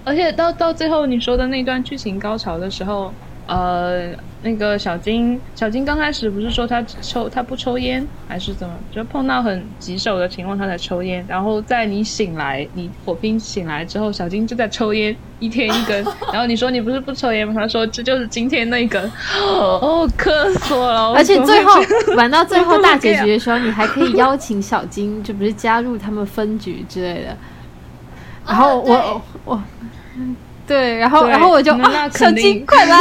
[0.02, 3.12] 而且到到最后你说的那段剧情高潮的时候，
[3.48, 4.12] 呃。
[4.42, 8.74] 那个小金，小金刚开始不是说他抽他不抽烟还是怎么？
[8.94, 11.24] 就碰到很棘手的情况他才抽烟。
[11.26, 16.04] 然后在你醒来，你火拼醒来之后，小金就在抽烟，一天一根。
[16.32, 17.54] 然后你说你不是不抽烟吗？
[17.56, 19.02] 他说这就是今天那一根。
[19.40, 21.12] 哦，咳死我了！
[21.14, 21.72] 而且最后
[22.16, 27.36] 玩到最后大结局的时候，你还可以邀请小金，就不是加入他们分局之类的。
[28.46, 29.60] 然后我我，
[30.68, 31.72] 对，然后然后我就
[32.12, 32.96] 小金快来。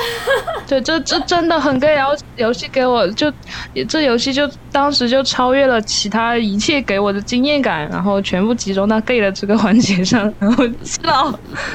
[0.66, 3.32] 对，这这真的很 gay，然后游戏给我就，
[3.88, 11.30] 这游戏就当时就超越了其他一切给我的经验感，然后全部集中到 gay 的这个环节上，然后笑，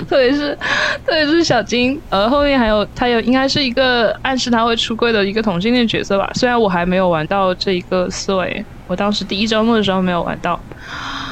[0.08, 0.58] 特别是
[1.06, 10.60] 特别是小金，呃，后面还有他有应该是一个暗示他会出柜的一个同性恋角色吧，虽然我还没有玩到这一个思维，我当时第一周末的时候没有玩到，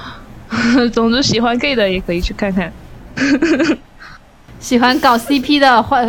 [0.92, 2.72] 总之喜欢 gay 的也可以去看看，
[4.60, 6.00] 喜欢搞 CP 的话。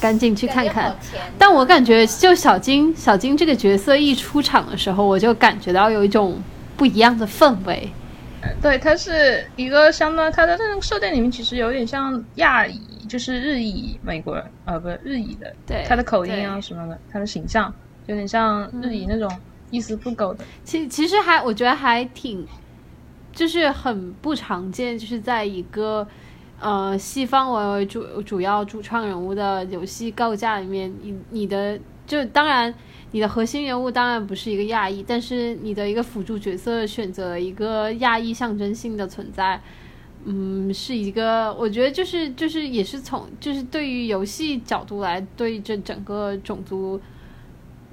[0.00, 0.94] 赶紧去看看，
[1.38, 6.40] 但我感觉就小金，小金这个角色一出场的时候，我就感觉到有一种
[6.76, 7.88] 不一样的氛围，
[8.60, 17.72] 对，他是一个相当，他的那个设定里面其实有点像亚裔，就是日裔美国人，呃，不是日裔的，对他的口音啊什么的，他的形象
[18.06, 19.30] 有点像日裔那种
[19.70, 20.44] 一丝不苟的。
[20.64, 22.46] 其其实还我觉得还挺，
[23.32, 26.06] 就是很不常见，就是在一个
[26.60, 32.74] 呃西方为为主主要主创人物的游戏构架里面，你你的就当然
[33.12, 39.60] 你的核心人物当然不是一个亚裔，但是你的一个辅助角色选择一个亚裔象征性的存在。
[40.28, 47.00] 嗯，是一个，我觉得就是就是也是从就是对于游戏角度来对这整个种族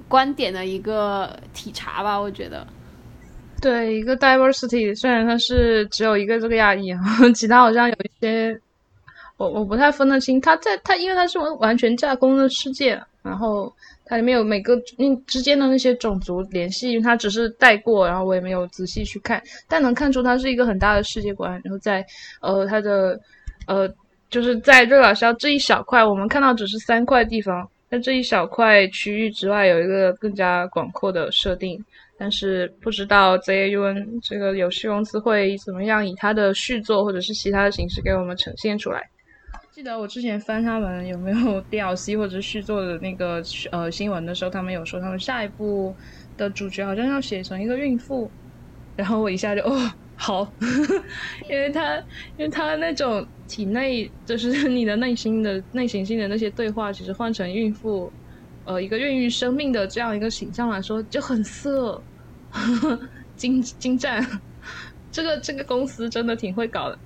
[0.08, 2.66] 观点的一个体察吧，我觉得。
[3.64, 7.00] 对，一个 diversity，虽然它是只有一个这个亚裔啊，
[7.34, 8.60] 其他好像有一些，
[9.38, 10.42] 我我不太分得清。
[10.42, 21.54] 它在它因为它是完完全架空的世界，然后它里面有每个嗯之间的那些种族联系，因为它只是带过，然后我也没有仔细去看，但能看出它是一个很大的世界观。
[21.64, 22.06] 然后在
[22.42, 23.18] 呃它的
[23.66, 23.88] 呃
[24.30, 31.82] 就是在瑞瓦肖这一小块，我们看到只是三块地方，在这一小块区域之外，有一个更加广阔的设定。
[32.18, 39.02] 但是不知道 ZAUN 这个游戏公司会怎么样以它的续作或者是其他的形式给我们呈现出来。
[39.74, 43.42] 记得我之前翻他们有没有 DLC 或者是续作的那个
[43.72, 45.96] 呃新闻的时候，他们有说他们下一部
[46.38, 48.32] 的主角好像要写成一个孕妇，
[48.96, 49.72] 然后我一下就哦
[50.16, 50.48] 好，
[51.50, 51.98] 因为他
[52.38, 58.14] 因为他那种体内就是你的内心的内行性的那些对话，其实换成孕妇。
[58.66, 62.02] 呃，一个孕育生命的这样一个形象来说，就很色，
[63.36, 64.26] 精精湛。
[65.12, 66.98] 这个这个公司真的挺会搞的，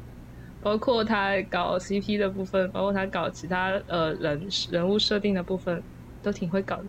[0.61, 5.83] 包括他搞 CP 的部分，包括他搞其他呃人人物设定的部分，
[6.21, 6.83] 都挺会搞的。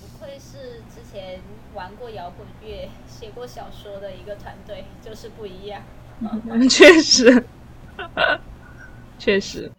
[0.00, 1.40] 不愧是之前
[1.74, 5.82] 玩过摇滚乐、写过小说的一个团队，就是不一样。
[6.68, 7.44] 确实，
[9.18, 9.70] 确实。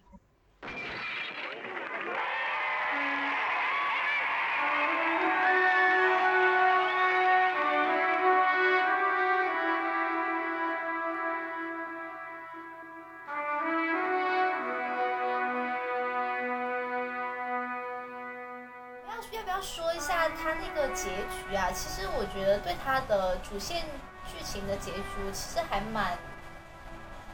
[20.96, 21.70] 结局啊？
[21.72, 23.84] 其实我觉得对他的主线
[24.26, 26.18] 剧情的结局其实还蛮，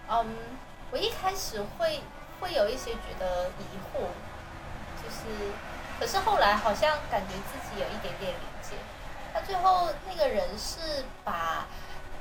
[0.09, 0.26] 嗯，
[0.91, 2.01] 我一开始会
[2.39, 4.09] 会有一些觉得疑惑，
[5.01, 5.51] 就是，
[5.99, 8.76] 可是后来好像感觉自己有一点点理解。
[9.34, 11.66] 他最后那个人是把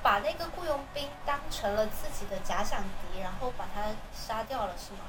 [0.03, 3.83] 把那个雇佣兵当成了自己的假想敌，然后把他
[4.15, 5.01] 杀掉了，是吗？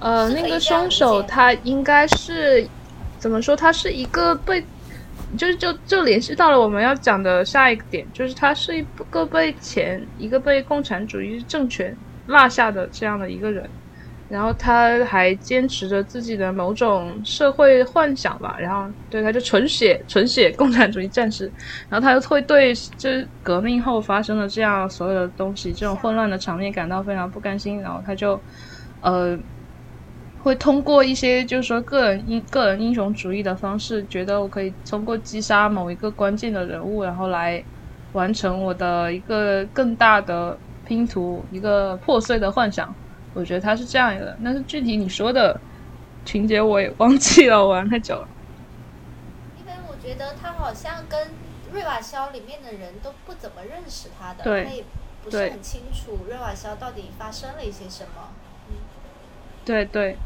[0.00, 2.68] 呃，那个凶手他应该是
[3.18, 3.56] 怎么说？
[3.56, 4.66] 他是一个被，
[5.36, 13.70] 就是就就联系到了我们要讲的下一个点，就是他是一个被钱一个被共产主义政权落下的这样的一个人，
[14.28, 21.52] 然后他还坚持着自己的某种社会幻想吧，然后对他就纯血纯血共产主义战士，
[21.88, 28.42] 然后他又会对这革命后发生的这样所有的东西这种混乱的场面感到非常不甘心，然后他就
[29.00, 29.38] 呃。
[30.42, 37.62] 会通过一些就是说个人英个人英雄主义的方式，觉得我可以通过击杀某一个关键的人物，然后来
[38.12, 42.94] 完成我的一个更大的拼图，一个破碎的幻想。
[43.34, 45.60] 我觉得他是这样一个，但是具体你说的
[46.24, 48.28] 情节我也忘记了，我玩太久了。
[49.58, 51.28] 因为我觉得他好像跟
[51.72, 54.84] 瑞瓦肖里面的人都不怎么认识他的，对他也
[55.22, 58.30] 不是很清楚瑞瓦肖到底发生了一些什么。
[59.64, 60.16] 对对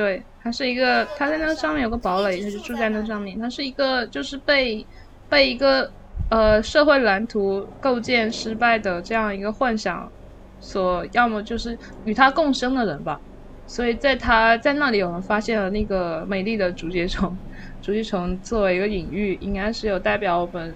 [0.00, 3.38] 对，他是一个，他在那上面有个堡垒，他就住在那上面。
[3.38, 4.86] 他是一个就是被
[5.28, 5.92] 被一个
[6.30, 10.10] 呃社会蓝图构建失败的这样一个幻想
[10.58, 11.76] 所，要么就是
[12.06, 13.20] 与他共生的人吧。
[13.66, 17.36] 所以在他在那里，我们发现了那个美丽的竹节虫。
[17.82, 20.74] 竹节虫作为一个隐喻，应该是有代表我们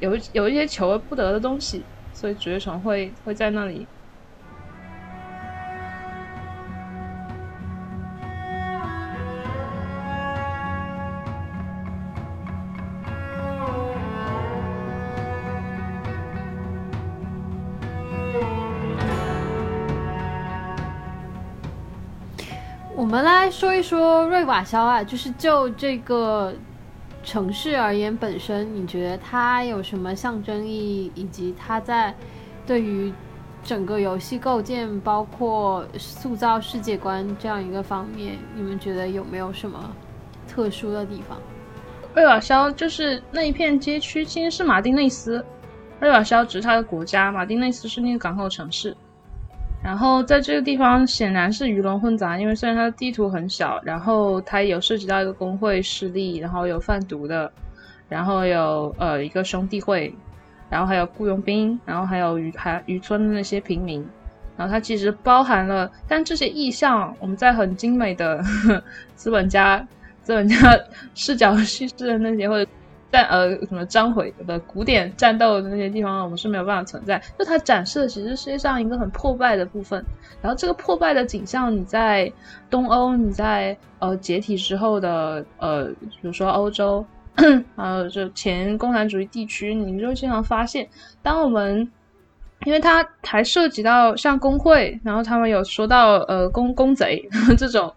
[0.00, 3.86] 有有一些求而不得的东西，所以竹节虫会会在那里。
[23.12, 26.54] 我们来说一说瑞瓦肖啊，就是就这个
[27.22, 32.14] 城市而言，本身你觉得它有什么象征意义，以及它在
[32.66, 33.12] 对于
[33.62, 39.94] 整个游戏构建，包括塑造世界观这样一个方面，你们觉得有没有什么
[40.48, 41.38] 特殊的地方？
[42.14, 45.44] 瑞瓦肖就是那一片街区，其实是马丁内斯，
[46.00, 48.96] 瑞瓦肖只是它的国家，马丁内斯是那个港口城市。
[49.82, 57.50] 然后在这个地方显然是鱼龙混杂，因为虽然它的地图很小，然后它有涉及到一个工会势力，然后有贩毒的，
[58.08, 60.14] 然后有呃一个兄弟会，
[60.70, 64.06] 然后还有雇佣兵，然后还有渔还渔村的那些平民，
[64.56, 68.80] 然后它其实包含了，但这些意象我们在很精美的呵
[69.16, 69.84] 资本家
[70.22, 70.78] 资本家
[71.14, 72.70] 视角叙事的那些或者。
[73.12, 77.22] 战呃什么章回的古典战斗的那些地方，我们是没有办法存在。
[77.38, 80.02] 就它展示的其实世界上一个很破败的部分，
[80.40, 82.32] 然后这个破败的景象，你在
[82.70, 87.04] 东欧，你在呃解体之后的呃，比如说欧洲，
[87.76, 90.88] 还有就前共产主义地区，你就会经常发现，
[91.22, 91.86] 当我们
[92.64, 97.92] 因为它还涉及到像工会，然后他们有说到呃工工贼这 种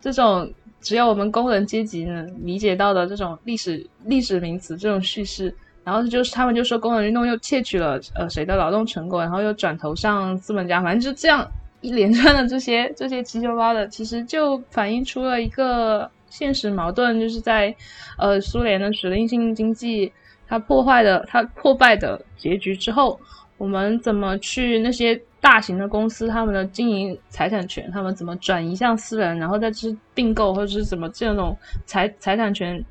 [0.00, 0.52] 这种。
[0.80, 5.54] 只有我们工人阶级能理解到的这种历史历史名词，这种叙事，
[5.84, 11.46] 然后就是他们就说工人运动又窃取了呃谁的劳动成果，然后又转投向资本家，反正就这样
[11.80, 17.74] 一连串的这些这些七九八的，其实就反映出了一个现实矛盾，就是在
[18.16, 20.10] 呃苏联的指令性经济
[20.48, 23.20] 它破坏的它破败的结局之后，
[23.58, 25.20] 我们怎么去那些。
[25.40, 32.84] 大型的公司，他们的经营财产权，他们怎么转移向私人，然后再去并购或者是怎么这种财财产权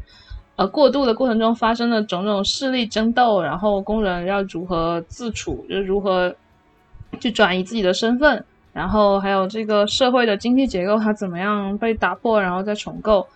[0.55, 6.35] 呃过渡的过程中发生的种种势力争斗，然后工人要如何自处，就如何
[7.19, 8.43] 去转移自己的身份，
[8.73, 13.27] 然后还有这个社会的经济结构它怎么样被打破，然后再重构。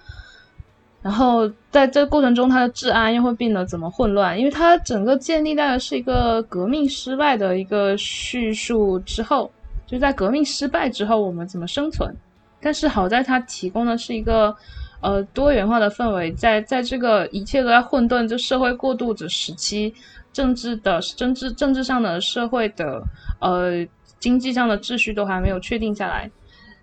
[1.03, 4.39] 然后在这个过程中，它的治安又会变得怎么混乱？
[4.39, 9.51] 因为它整个建立在的是一个革命失败的一个叙述之后，
[9.85, 12.15] 就在革命失败之后，我们怎么生存？
[12.61, 14.55] 但是好在它提供的是一个
[15.01, 19.93] 呃多元化的氛围，在在这个一切都在混沌就社会过渡的时期，
[20.31, 23.03] 政治的政治政治上的社会的
[23.41, 23.85] 呃
[24.19, 26.31] 经济上的秩序都还没有确定下来，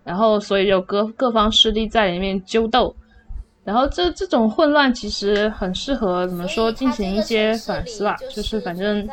[0.05, 2.95] 然后所以有各各方势力在里面纠斗。
[3.63, 9.07] 然后这这种混乱其实很适合怎么说进行一些反思吧，就是反正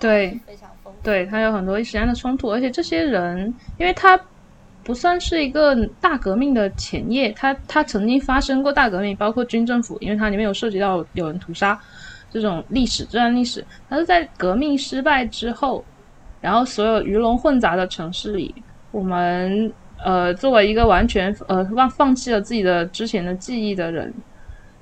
[0.00, 0.40] 对
[1.02, 4.18] 对，它有很多意识形态的冲突，而且这些人，因为他
[4.82, 11.78] 不算是一个大革命的前夜，他他曾经发生过大革命，包括军政府，因为它里面有涉及到有人屠杀
[12.30, 15.84] 这种历史这段历史，它是在革命失败之后，
[16.40, 18.54] 然后所有鱼龙混杂的城市里，
[18.90, 19.70] 我们。
[20.04, 24.14] 呃，作为一个完全呃忘放弃了自己的之前的记忆的人，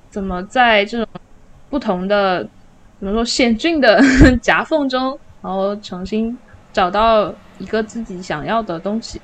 [0.09, 1.07] 怎么在这种
[1.69, 2.47] 不同的
[2.99, 3.99] 怎么说险峻的
[4.41, 6.37] 夹缝中，然后重新
[6.71, 9.19] 找到一个自己想要的东西？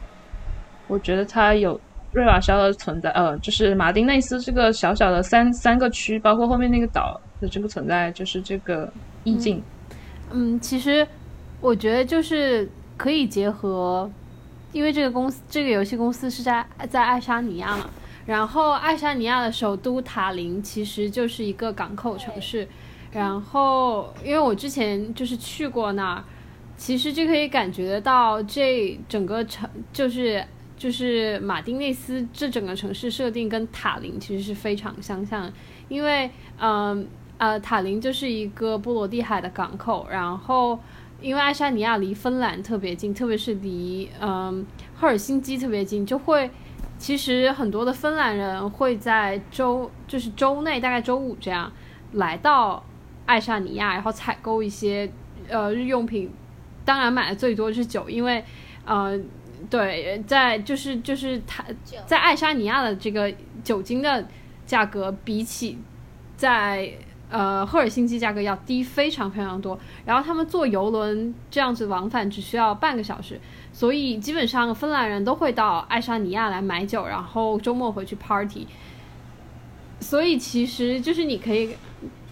[0.88, 1.80] 我觉得他有
[2.12, 8.92] 瑞瓦肖的存在，呃，就是马丁内斯这个小小的三三个区，包括后面那个岛的这个存在，就是这个
[9.24, 9.62] 意境。
[10.32, 11.08] 嗯，其实
[11.62, 12.68] 我觉得就是
[12.98, 14.10] 可以结合。
[14.74, 17.90] 因为这个公司，这个游戏公司是在在爱沙尼亚嘛，
[18.26, 22.68] 然后爱沙尼亚的首都塔林其实就是一个港口城市，
[23.12, 26.24] 然后因为我之前就是去过那儿，
[26.76, 30.44] 其实就可以感觉得到这整个城就是
[30.76, 35.54] 就是马丁内斯这整个城市设定跟塔林其实是非常相像，
[35.88, 37.08] 因为嗯
[37.38, 40.80] 呃塔林就是一个波罗的海的港口，然后。
[41.24, 46.52] 因为爱沙尼亚离芬兰特别近，特别是离嗯赫尔辛基特别近，就会
[46.98, 51.72] 其实很多的芬兰人会在周就是周内大概周五这样
[52.12, 52.84] 来到
[53.26, 55.10] 爱沙尼亚，然后采购一些
[55.48, 56.30] 呃日用品，
[56.84, 58.44] 当然买的最多是酒，因为
[58.84, 59.18] 呃
[59.70, 61.64] 对在就是就是他
[62.06, 64.28] 在爱沙尼亚的这个酒精的
[64.66, 65.78] 价格比起
[66.36, 66.92] 在。
[67.34, 69.76] 呃，赫尔辛基价格要低非常非常多，
[70.06, 78.68] 然后他们坐游轮这样子往返只需要半个小时，所以基本上芬兰人都会到爱沙尼亚来买酒，然后周末回去 party。
[80.00, 81.76] 所以其实就是你可以，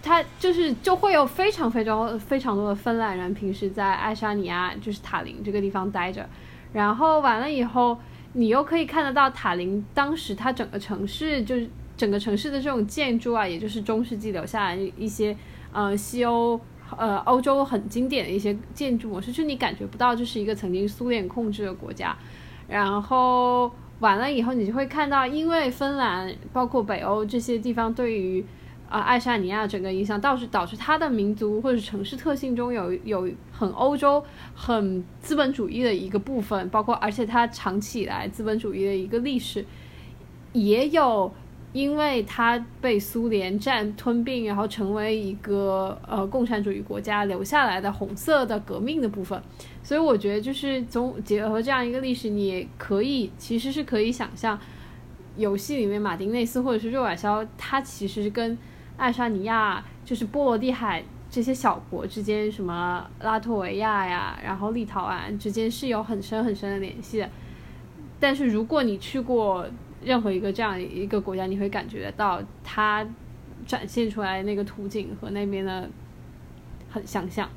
[0.03, 6.29] 他就是就会有非常非常非常多的芬兰人平时在爱沙尼亚就是塔林这个地方待着，
[6.73, 7.97] 然后完了以后，
[8.33, 11.67] 你又可以看得到塔林当时它整个城市就是。
[12.01, 15.37] 整个城市的这种建筑啊，也就是中世纪留下来一些，
[15.71, 16.59] 呃，西欧，
[16.97, 22.17] 呃，欧洲很经典的一些建筑模式，就你感觉不到这是一个曾经苏联控制的国家。
[22.67, 28.43] 然后完了以后，你就会看到，因为芬兰包括北欧这些地方对于
[28.89, 34.23] 啊爱沙尼亚整个影响，导致导致它的民族或者城市特性中有有很欧洲、
[34.55, 39.63] 很资本主义的一个部分，包括而且它长期以来资本主义的一个历史，
[40.53, 41.31] 也有。
[41.73, 49.41] 因为它被苏联占吞并，然后成为一个呃共产主义国家留下来的红色的革命的部分，
[49.81, 54.59] 所以我觉得就是从结合这样一个历史，你可以其实是可以想象，
[55.37, 58.57] 游戏里面马丁内斯或者是热瓦肖，它其实是跟
[58.97, 67.29] 爱沙尼亚就是波罗的海这些小国之间，什么拉脱维亚呀，然后立陶宛之间是有很深很深的联系的。
[68.19, 69.65] 但是如果你去过
[70.03, 73.07] 任何一个这样一个国家，你会感觉到它
[73.65, 75.89] 展现出来那个图景和那边的
[76.89, 77.49] 很相像。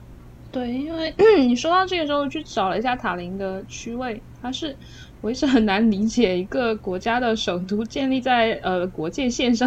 [0.52, 1.12] 对，因为
[1.46, 4.76] 你说到这个时候，我去找了一下塔林的区位，它是
[5.24, 9.66] 我一直很难理解一个国家的首都建立在呃国界线上，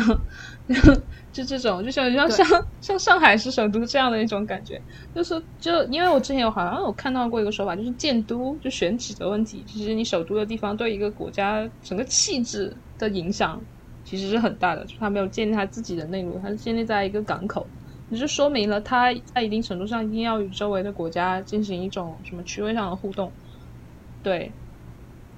[1.33, 2.45] 就这种，就像像像
[2.79, 4.79] 像上海是首都这样的一种感觉，
[5.11, 13.59] 就是就因为我之前有好像有看到过一个说法，就是建都就选址的问题，其实你首都的地方对一个国家整个气质的影响
[14.03, 17.71] 其实是很大的，就它没有建立它自己的内陆，它是建立在一个港口。
[18.09, 23.35] 也就说明了，它在一定程度上一定要与周围的国家进行一种什么区位上的互动，
[24.21, 24.55] 对，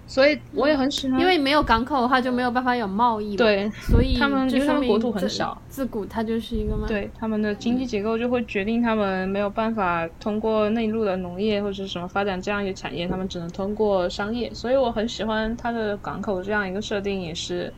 [0.10, 14.52] 所以我也很喜欢，因为没有港口的话就没有办法有贸易嘛，对，所以他们就说明因为他们国土很自小，自古它就是一个嘛，对他们的经济结构就会决定他们没有办法通过内陆的农业或者是什么发展这样一个产业，他们只能通过商业。
[14.52, 17.72] 所以我很喜欢它的港口这样一个设定，也是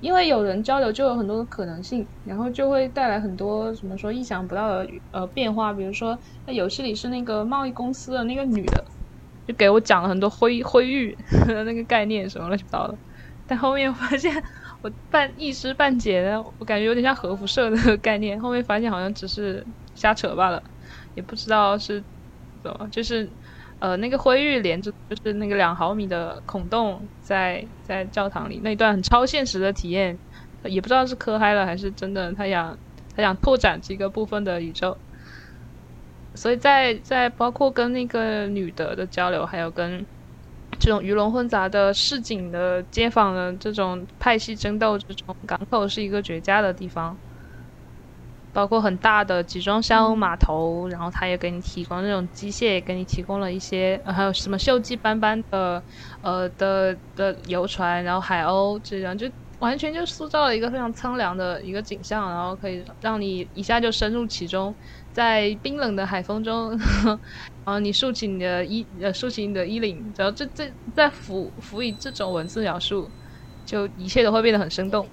[0.00, 5.72] 因为有人交流就有很多的可能性，然后就会带来很多怎么说意想不到的呃变化。
[5.72, 8.84] 比如说在游戏里是那个贸易公司的那个女的，
[9.50, 12.98] 就给我讲了很多灰灰域的 那个概念什么乱七八糟的，
[13.46, 14.42] 但后面发现。
[14.82, 18.40] 我半一知半解的，我感觉有点像核辐射的概念。
[18.40, 19.62] 后面发现好像只是
[19.94, 20.62] 瞎扯罢了，
[21.14, 22.02] 也不知道是
[22.62, 23.28] 怎么，就是
[23.78, 30.18] 呃那个灰玉连着，就是那个两毫米的孔洞在在教堂里那一段很超现实的体验，
[30.64, 32.78] 也不知道是磕嗨了还是真的他想
[33.14, 34.96] 他想拓展这个部分的宇宙。
[36.34, 40.06] 所以在在包括跟那个女的的交流，还有跟。
[40.78, 47.14] 这种鱼龙混杂的市井的街坊的这种派系争斗，这种港口是一个绝佳的地方。
[48.52, 55.82] 包括很大的集装箱码头，然后它也给你提供那种机械，也给你提供了一些，还有什么锈迹斑斑的，
[56.22, 64.74] 呃的的游船，然后海鸥这样，就完全就塑造了一个非常苍凉的一个景象，然后可以让你一下就深入其中。
[65.12, 66.70] 在冰冷的海风中，
[67.64, 73.10] 然后你竖起你的衣呃竖起你的衣领，只要这这在辅辅以这种文字描述，
[73.66, 75.06] 就一切都会变得很生动。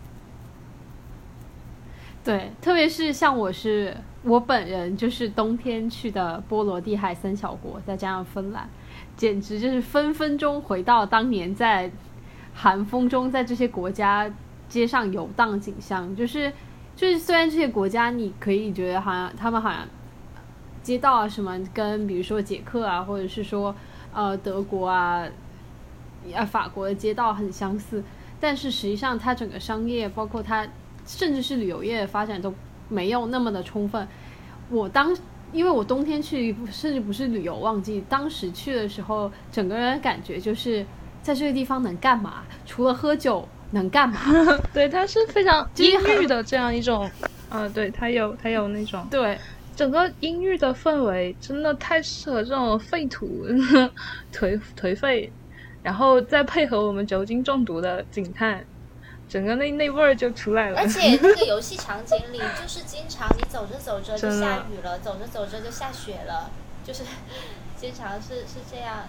[2.23, 8.69] 对，特别是像我是我本人就是冬天去的波罗的海三小国，再加上芬兰，
[9.15, 11.89] 简直就是分分钟回到当年在
[12.53, 14.29] 寒风中在这些国家
[14.67, 16.51] 街上游荡景象，就是
[16.97, 19.87] 就是虽然这些国家你可以觉得好像他们好像
[20.83, 23.73] 街道啊什么跟比如说捷克啊，或者是说
[24.13, 25.25] 呃德国啊
[26.35, 28.03] 啊法国的街道很相似，
[28.39, 30.67] 但是实际上它整个商业包括它。
[31.09, 32.53] 甚至是旅游业的发展都
[32.89, 34.05] 没有那么的充分。
[34.69, 35.15] 我当
[35.53, 40.85] 因为我冬天去，甚至不是旅游旺季，当时去的时候，整个人感觉就是
[41.21, 42.43] 在这个地方能干嘛？
[42.65, 44.19] 除了喝酒能干嘛？
[44.73, 47.09] 对，它是非常 阴郁的这样一种，
[47.49, 49.37] 啊，对，它有它有那种对，
[49.75, 53.45] 整个阴郁的氛围，真的太适合这种废土
[54.33, 55.31] 颓颓废，
[55.83, 58.65] 然后再配合我们酒精中毒的警探，
[59.29, 60.79] 整个那那味儿就出来了。
[60.79, 66.49] 而且那个游戏场景里，就是经常你走着走着就下雨了，走着走着就下雪了，
[66.85, 67.03] 就是
[67.75, 69.07] 经常是是这样，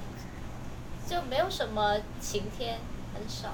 [1.08, 2.78] 就没有什么晴天，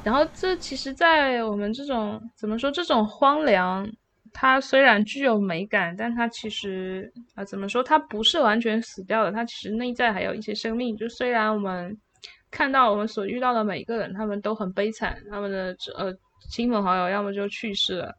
[0.04, 3.88] 然后这其实，在我们这种怎么说，这种荒凉，
[4.32, 10.96] 它虽然具有美感，但它其实啊、怎么说，它不是完全死掉的，它其实内在还有一些生命。
[10.96, 11.96] 就虽然我们
[12.50, 16.12] 看到我们所遇到的每一个人，他们都很悲惨，他们的呃
[16.50, 18.12] 亲朋好友要么就去世了。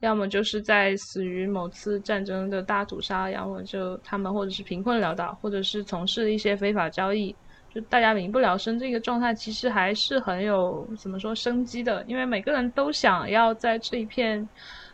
[0.00, 7.34] 要么就是在死于某次战争的大屠杀，要么就他们或者是贫困潦倒，或者是从事一些非法交易，
[7.82, 14.48] 大家民不聊生这个状态，其实还是很有怎么说生机的，因为每个人都想要在这一片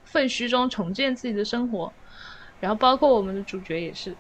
[0.05, 1.95] 废墟中重建自己的生活，
[2.59, 4.17] 然后包括我们的主角也是。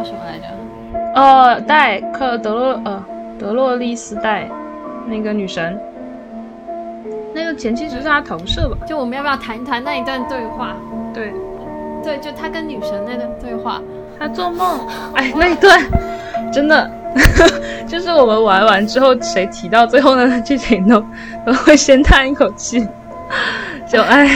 [0.00, 0.46] 叫什么来着？
[1.14, 3.04] 呃，戴克德洛呃
[3.38, 4.48] 德洛丽丝戴
[5.06, 5.78] 那个女神，
[7.34, 8.78] 那个前期只是他投射吧？
[8.86, 10.74] 就我们要不要谈一谈那一段对话？
[11.12, 11.32] 对，
[12.02, 13.80] 对，就他跟女神那段对话。
[14.18, 14.86] 他做梦，
[15.16, 15.80] 哎，那一段
[16.52, 16.90] 真的
[17.88, 21.02] 就是我们玩完之后，谁提到最后的剧情都
[21.46, 22.86] 都会先叹一口气，
[23.88, 24.28] 就哎，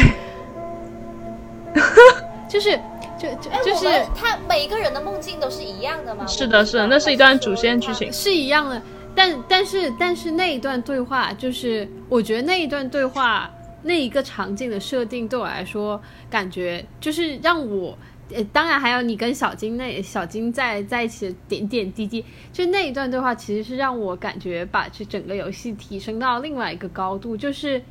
[2.48, 2.70] 就是
[3.18, 6.24] 就就哎，就是他每一个人的梦境都是一样的吗？
[6.28, 8.12] 是的，是的，那是一段主线剧情。
[8.12, 8.80] 是一样的，
[9.12, 13.52] 但但是但是那一段对话，就是我觉得那一段对话
[13.82, 16.00] 那一个场景的设定对我来说，
[16.30, 17.98] 感觉就是让我。
[18.32, 27.82] 呃，当然还有你跟小金那小金在在一起的点点滴滴，就那一段对话，其实是让我感觉把这整个游戏提升到另外一个高度，就是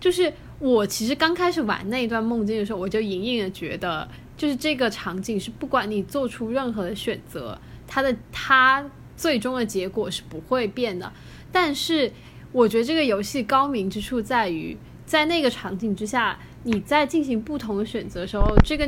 [0.00, 8.84] 就是我其实刚开始玩那一段梦境的时候，我就隐隐的觉得，就是这个场景是不管你做出任何的选择，它的它
[9.16, 11.12] 最终的结果是不会变的。
[11.50, 12.12] 但是
[12.52, 14.76] 我觉得这个游戏高明之处在于，
[15.06, 18.86] 在那个场景之下，你在进行不同的选择时候，这个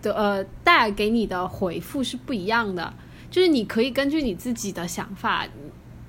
[0.00, 2.94] 的呃带给你的回复是不一样的。
[3.30, 5.44] 就是你可以根据你自己的想法，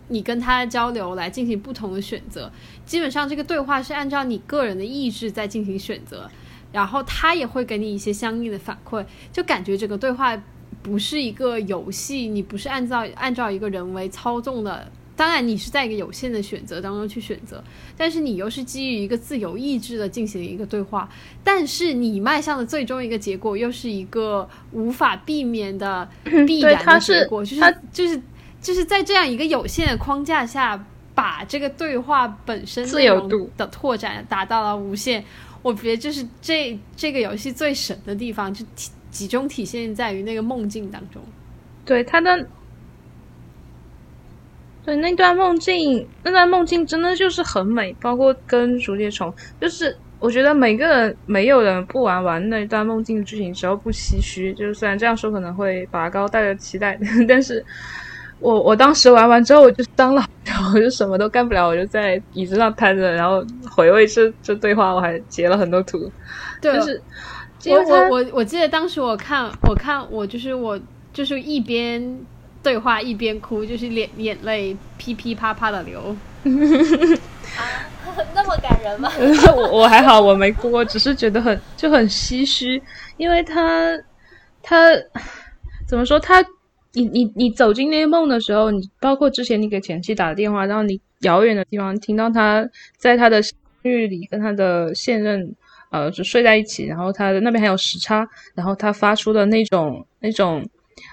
[0.09, 2.51] 你跟他交流来进行不同的选择。
[2.85, 6.29] 基本上这个对话是按照你个人的意志在进行选择，
[6.75, 10.37] 然后他也会给你一些相应的反馈，就感觉这个对话
[10.83, 14.91] 不是一个游戏，你不是按照按照一个人为操纵的。
[15.15, 17.63] 当然，你是在一个有限的选择当中去选择，
[17.95, 21.07] 但是你又是基于一个自由意志的进行一个对话，
[21.41, 26.05] 但是你迈向的最终一个结果又是一个无法避免的
[26.45, 28.21] 必然的结果，就是就是
[28.61, 35.23] 就是在这样一个有限的框架下，把这个对话本身自由度的拓展达到了无限。
[35.65, 41.19] 我觉得就是这这个游戏最神的地方，就体集中体现在于那个梦境当中。
[41.83, 42.47] 对他的，
[44.85, 56.95] 对那段梦境，那段梦境真的就是很美，包括跟竹节虫，就是我觉得每个人没有人不玩完那段梦境剧情之后不唏嘘，就是虽然这样说可能会拔高大家期待，
[57.27, 57.65] 但是
[58.39, 66.11] 我我当时玩完之后我就当了，然 后我就什么都干不了，我就在椅子上瘫着，然后回味这这对话，我还截了很多图，
[66.61, 67.01] 对，就是
[67.63, 70.79] 因我为我我我记得当时我看我看我就是我
[71.13, 72.19] 就是一边
[72.61, 76.15] 对话一边哭，就是眼眼泪噼噼啪啪的流。
[77.55, 77.63] 啊
[78.33, 79.09] 那么感人吗？
[79.55, 82.81] 我我还好，我没哭，我只是觉得很就很唏嘘，
[83.17, 83.97] 因为他
[84.61, 84.89] 他
[85.87, 86.45] 怎么说他。
[86.95, 92.67] 你你你走进那个梦的时候，你包括之前你给前妻打的电话，然后你遥远的地方听到他
[92.97, 93.41] 在他的
[93.83, 95.55] 公寓里跟他的现任
[95.91, 100.67] 呃就睡在一起，然后他的那边还有时差，然后他发出的那种那种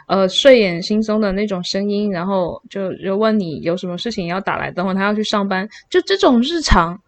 [0.06, 6.98] 呃睡眼惺忪的那种声音，然后就就问你有什么事情要打来，等会他要去上班，就这种日常。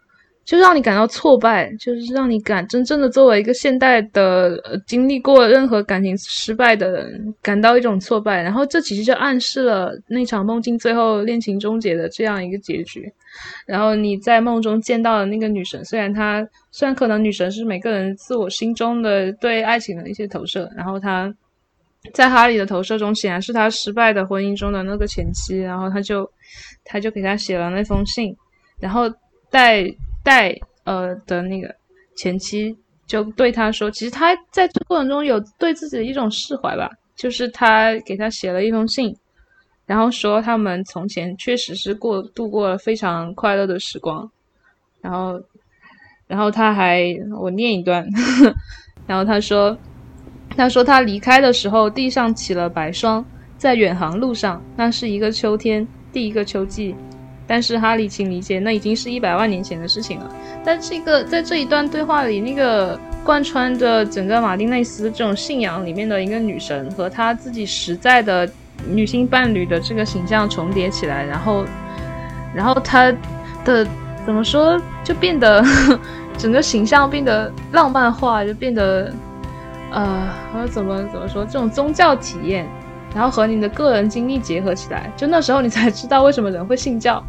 [0.44, 8.42] 就让你感到挫败，就是让你感真正的作为一个现代的、呃、经历过任何感情失败的人，感到一种挫败。
[8.42, 13.10] 然后这其实就暗示了那场梦境最后恋情终结的这样一个结局。
[13.66, 21.34] 然后你在梦中见到的那个女神，虽然她虽然可能女神是每个人自我心中的对爱情的一些投射，然后她
[22.12, 26.30] 在哈利的投射中显然是他失败的婚姻中的那个前妻，然后他就
[26.84, 28.36] 他就给他写了那封信，
[28.78, 29.10] 然后
[29.50, 29.82] 带。
[30.24, 30.52] 带
[30.82, 31.72] 呃的那个
[32.16, 39.14] 前妻就对他说，其实他在这过程中有对自己的一种释怀吧，就是他给他写了一封信，
[39.86, 44.28] 然后说他们从前确实是过度过了非常快乐的时光，
[45.02, 45.38] 然后
[46.26, 47.04] 然后他还
[47.38, 48.08] 我念一段，
[49.06, 49.76] 然后他说
[50.56, 53.22] 他说他离开的时候地上起了白霜，
[53.58, 56.96] 在远航路上，那是一个秋天，第一个秋季。
[57.46, 60.30] 但是哈利，请理解，那已经是一百万年前的事情了。
[60.64, 68.48] 但这个在这一段对话里，那个贯穿着整个马丁内斯这种信仰里面的一个女神和她自己实在的
[68.88, 71.64] 女性伴侣的这个形象重叠起来，然后，
[72.54, 73.12] 然后她
[73.64, 73.86] 的
[74.24, 75.62] 怎么说，就变得
[76.38, 79.12] 整个形象变得浪漫化，就变得
[79.92, 82.66] 呃，我怎么怎么说，这种宗教体验，
[83.14, 87.22] 然后和你的个人经历结合起来，就那时候你才知道为什么人会信教。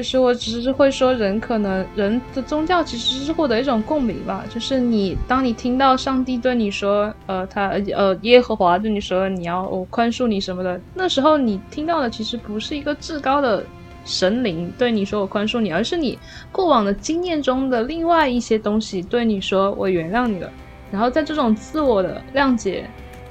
[0.00, 4.46] 就是我只是会说，人可能人的宗教其实是获得一种共鸣吧。
[4.48, 13.62] 就是你当你听到上帝对你说，呃，他呃耶和华对你说你要我宽恕你什么的，那时候你听到的其实不是一个至高的
[14.06, 16.18] 神灵对你说我宽恕你，而是你
[16.50, 20.50] 过往的经验中的另外一些东西对你说我原谅你了。
[20.90, 22.88] 然后在这种自我的谅解，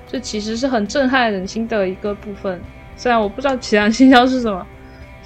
[0.08, 2.62] 这其实是很震撼人心的一个部分。
[2.96, 4.64] 虽然我不知道其他信教是什么，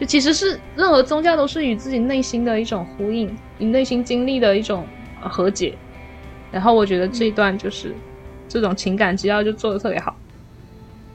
[0.03, 4.85] 就其实是任何宗教都是与自己内心的一种呼应，与内心经历的一种
[5.21, 5.77] 呃和解。
[6.51, 7.95] 然后我觉得这一段就是
[8.49, 10.13] 这种情感基调就做的特别好。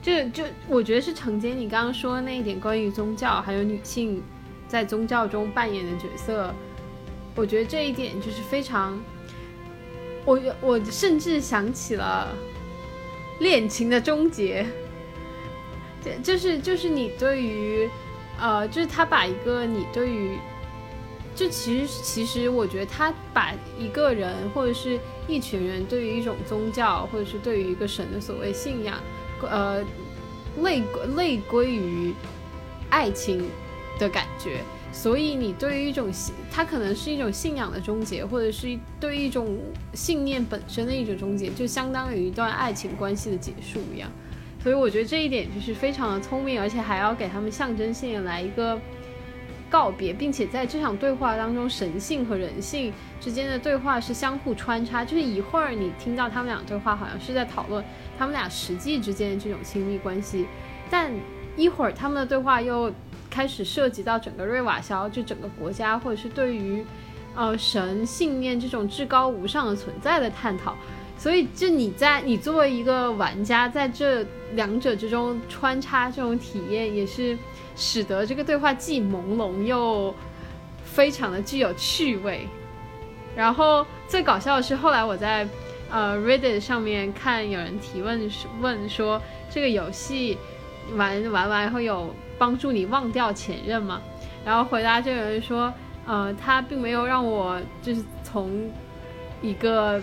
[0.01, 4.23] 就就我觉得是承接你刚刚说的那一点，关于宗教还有女性
[4.67, 6.51] 在宗教中扮演的角色，
[7.35, 8.99] 我觉得这一点就是非常，
[10.25, 12.35] 我我甚至想起了
[13.41, 14.65] 恋情的终结，
[16.03, 17.87] 这就是就是你对于
[18.41, 20.39] 呃，就是他把一个你对于，
[21.35, 28.99] 就其实其实我觉得他把一个人或者是一群人对于一种宗教或者是对于一个神的所谓信仰。
[29.43, 29.85] 呃，
[30.63, 30.83] 类
[31.15, 32.13] 类归于
[32.91, 33.49] 爱情
[33.97, 34.63] 的感觉，
[34.93, 39.59] 所以你对于一种信，它可能是一种信仰的终结，或者是对一种
[39.95, 44.11] 信念本身的一种终结，就相当于一段爱情关系的结束一样。
[44.61, 48.79] 所以我觉得这一点就是非常的聪明，而且还要给他们象征性来一个
[49.71, 57.85] 告别，并且在这场对话当中，神性和人性之间的对话是相互穿插，就是一会儿你听到他们俩对话，好像是在讨论。
[58.19, 60.47] 他们俩实际之间的这种亲密关系，
[60.91, 61.13] 但
[61.57, 62.93] 一会儿他们的对话又
[63.31, 66.85] 开始涉及到整个瑞瓦肖，就整个国家，或者是对于
[67.37, 70.75] 呃神信念这种至高无上的存在的探讨。
[71.17, 74.25] 所以，就你在你作为一个玩家，在这
[74.55, 77.37] 两者之中穿插这种体验，也是
[77.77, 80.15] 使得这个对话既朦胧又
[80.85, 82.47] 非常的具有趣味。
[83.37, 85.49] 然后最搞笑的是，后来我在。
[85.91, 88.31] 呃，Reddit 上面看有人提问
[88.61, 89.19] 问说，
[89.49, 90.37] 这个游戏
[90.95, 94.03] 玩玩完会有帮助你忘掉前任吗？
[94.45, 95.73] 然后回答这个人说，
[96.05, 98.71] 呃，他并没有让我就是从
[99.41, 99.99] 一个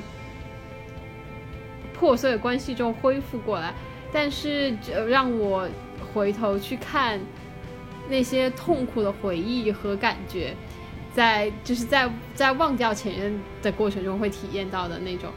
[1.93, 3.71] 破碎的关系中恢复过来，
[4.15, 4.73] 但是
[5.09, 5.67] 让我
[6.13, 7.19] 回头去看
[8.07, 10.55] 那些痛苦的回忆和感觉，
[11.13, 15.29] 在就是在在忘掉前任的过程中会体验到的那种。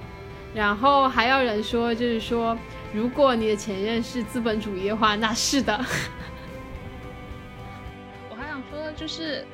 [0.55, 2.57] 然后还有人说，就是说，
[2.95, 5.77] 如果你的前任是资本主义的话，那是的。
[8.31, 9.45] 我还想说就是，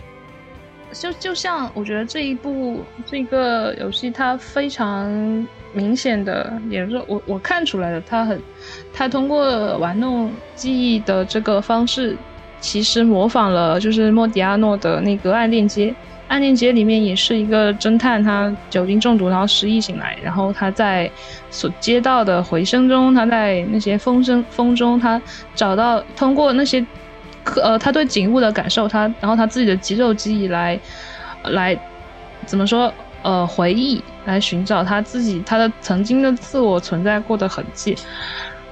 [0.94, 5.10] 就就像我觉得这一部这个游戏，它非常
[5.72, 8.40] 明显的，也是我我看出来的，它很，
[8.92, 12.16] 它通过玩弄记忆的这个方式，
[12.60, 15.94] 其实模仿了就是莫迪亚诺的那个暗链接。
[16.26, 21.08] 暗恋街里面也是一个侦探，他酒精中毒，然后失忆醒来，然后他在
[21.50, 25.20] 所接到的回声中，他在那些风声风中，他
[25.54, 26.84] 找到通过那些，
[27.62, 30.78] 呃，他对景物的感受，他然后他自己的肌肉记忆来，
[31.44, 31.78] 来
[32.46, 32.92] 怎么说，
[33.22, 37.96] 呃，回忆来寻找他自己他的曾经的自我存在过的痕迹，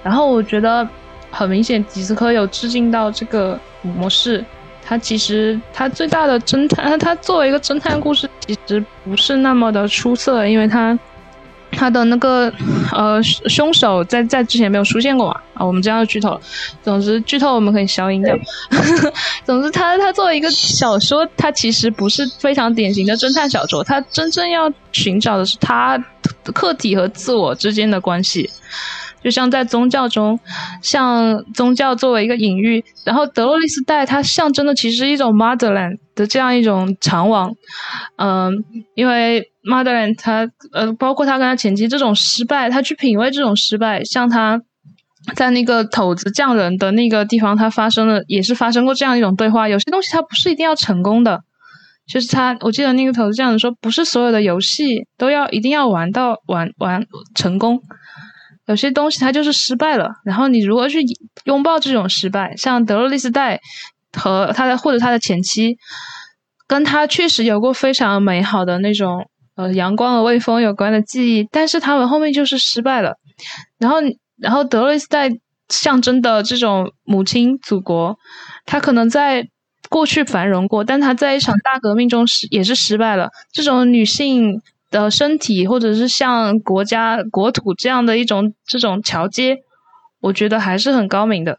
[0.02, 0.86] 然后我觉得
[1.30, 4.44] 很明显，迪斯科有致敬到这个模式。
[4.84, 10.98] 他其实他最大的侦探，他作为一个侦探故事，其实不是那么的出色，因为他
[11.82, 12.48] 他的那个
[12.92, 16.40] 呃凶手在在之前没有出现过嘛啊，我们这样就剧透了。
[16.80, 18.38] 总之剧透我们可以消音掉。
[19.44, 25.98] 总之他他作为一个小说，他其实不是非常典型的侦探小说，他真正要寻找的是他
[26.54, 28.48] 客体和自我之间的关系。
[29.24, 30.38] 就像在宗教中，
[30.82, 37.52] 像宗教作为一个隐喻，然后德洛丽斯带它象征的其实是一种 motherland 的这样一种长网，
[38.16, 38.64] 嗯，
[38.94, 44.60] 因为 mother 他呃包括他跟他前妻这种失败，他去品味这种失败，像他
[45.34, 51.40] 在那个头子匠人的那个地方，他发生了也是发生过这样一种对话，有些东西他不是一定要成功的，
[52.06, 57.80] 就是他我记得那个头子匠人说，不是所有的游戏都要一定要玩到玩玩成功。
[58.66, 61.00] 有些东西它就是失败了，然后你如何去
[61.44, 62.54] 拥抱这种失败？
[62.56, 63.60] 像德洛丽斯戴
[64.12, 65.76] 和他的或者他的前妻，
[66.68, 73.16] 跟他确实有过非常美好的那种呃阳光和微风有关的记忆，但是他们后面就是失败了。
[73.78, 73.98] 然后，
[74.36, 75.30] 然后德洛丽斯戴
[75.68, 78.16] 象征的这种母亲祖国，
[78.66, 79.46] 他可能在
[79.88, 83.30] 过去繁荣过，但他在一场大革命中失也是失败了。
[83.52, 84.60] 这种女性。
[84.92, 89.56] 的身体，或者是像国家国土这样的一种这种桥接，
[90.20, 91.58] 我觉得还是很高明的。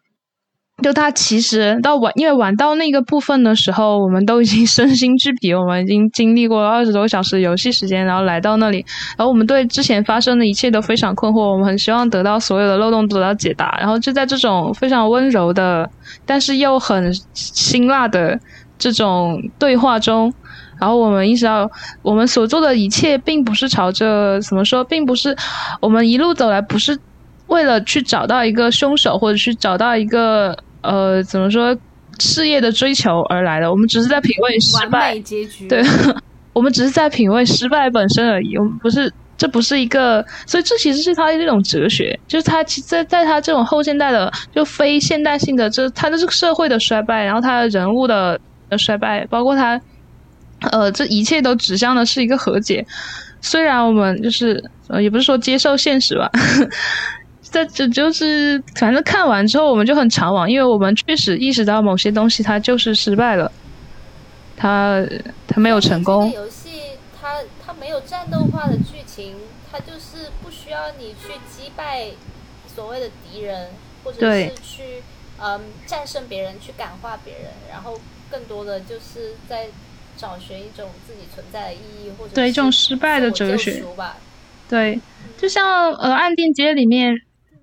[0.84, 8.86] 就他其实到玩，因为玩到那个部分的时候，我们都已经 身心俱疲，我们已经经历过二十多个小时游戏时间，然后来到那里，
[9.18, 15.90] 然后我们对之前发生的一切都非常困惑，我们很希望得到所有的漏洞得到解答，然后就在这种非常温柔的，
[16.26, 18.38] 但是又很辛辣的
[18.78, 20.34] 这种对话中。
[20.80, 21.70] 然后我们意识到，
[22.02, 25.34] 我们所做的一切并不是朝着怎么说，并不是
[25.80, 27.00] 我们一路走来不是
[27.48, 31.76] 为了去找到一个凶手，或者去找到一个呃怎么说
[32.20, 35.68] 事业的追求而来的，我们只是在品味失完败美，结局。
[35.68, 35.84] 对，
[36.54, 39.12] 我们只是在品味失败本身而已，我们不是。
[39.36, 49.82] 这不是一个，所以这其实是他的一种哲学，就是他其在在他这种后现代的就非现代性的这他的这个社会的衰败，然后他的人物的的衰败，包括他
[50.72, 52.86] 呃这一切都指向的是一个和解。
[53.42, 56.30] 虽然我们就是呃也不是说接受现实吧，
[57.54, 63.52] 这这就是反正看完之后我们就很长往，因为我们确实意识到某些东西它就是失败了，
[64.58, 65.06] 它
[65.48, 66.44] 它没有成功这个。
[66.44, 66.82] 游戏
[67.22, 69.36] 它它没有战斗化的剧情，
[69.72, 72.08] 它就是不需要你去击败
[72.74, 73.70] 所谓的敌人，
[74.04, 75.04] 或者对是去
[75.40, 78.00] 嗯战胜别人，去感化别人，然后
[78.32, 79.68] 更多的就是在
[80.18, 84.18] 找寻一种自己存在的意义，或者对一种失败的哲学吧。
[84.68, 85.00] 对，
[85.38, 87.16] 就像呃《暗定街》里面，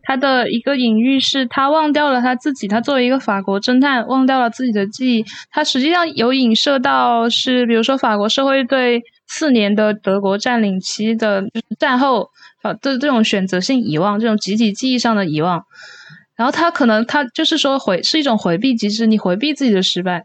[0.02, 5.24] 他的一个隐喻是，他忘掉了他自己，他作为一个法国侦探，忘掉了自己的记忆。
[5.50, 11.44] 他实际上有影射到是，比如说法国社会对四年的德国占领期的，
[11.78, 12.30] 战后
[12.62, 15.64] 啊这这种选择性遗忘，这种集体记忆上的遗忘。
[16.36, 20.24] 然后他可能他就是说回是一种回避机制，你回避自己的失败，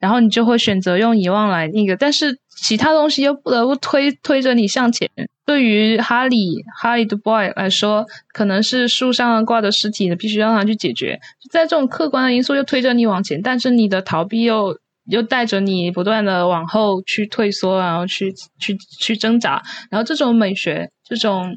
[0.00, 5.08] 然后你就会选择用遗忘来那个，但是其他东西又不得不推推着你向前。
[5.44, 11.20] 对于哈利哈利的 boy 来说，可能是树上挂的尸体，必须让他去解决。
[11.50, 14.76] 在这种客观的因素又推着你往前，但是你的逃避又
[15.08, 19.62] 又带着你不断的往后去退缩，然后去去去挣扎。
[19.88, 21.56] 然后这种美学，这种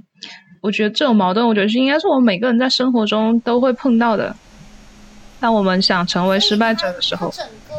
[0.62, 4.36] 我觉得这种矛盾，我觉得是应该是我们每个人在生活中都会碰到的。
[5.40, 7.74] 当我们想成为失败者的时候，整个，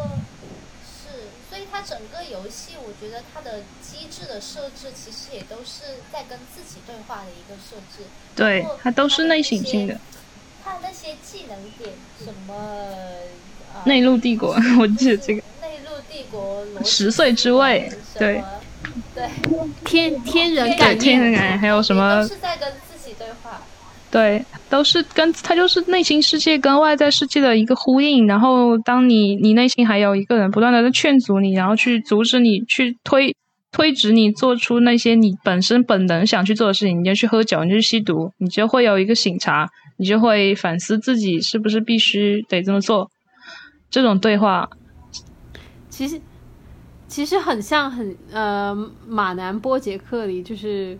[1.80, 8.04] 它整个游戏，我觉得它的机制的设置，其实也都是在跟自己对话的一个设置。
[8.36, 9.98] 对它都是内省性的。
[10.62, 12.54] 它那些技能点，什么
[13.74, 18.44] 啊内陆帝国，我记得这个内陆帝国十岁之位对
[19.14, 19.28] 对，
[19.84, 22.70] 天天人感应，天人感，还有什么都是在跟
[24.10, 24.44] 对。
[24.68, 28.24] 都是跟他就是内心世界跟外在世界的一个呼应。
[28.28, 33.34] 然后，当你你内心还有一个人不断的在劝阻你，然后去阻止你，去推
[33.72, 43.10] 推直你做出那些你本身本能想去做的事情，你就去喝酒，你就去吸毒，你就会有一个醒察，你就会反思自己是不是必须得这么做。
[43.90, 44.70] 这种对话，
[45.88, 46.20] 其实
[47.08, 48.72] 其实很像很呃
[49.08, 50.96] 马南波杰克里，就是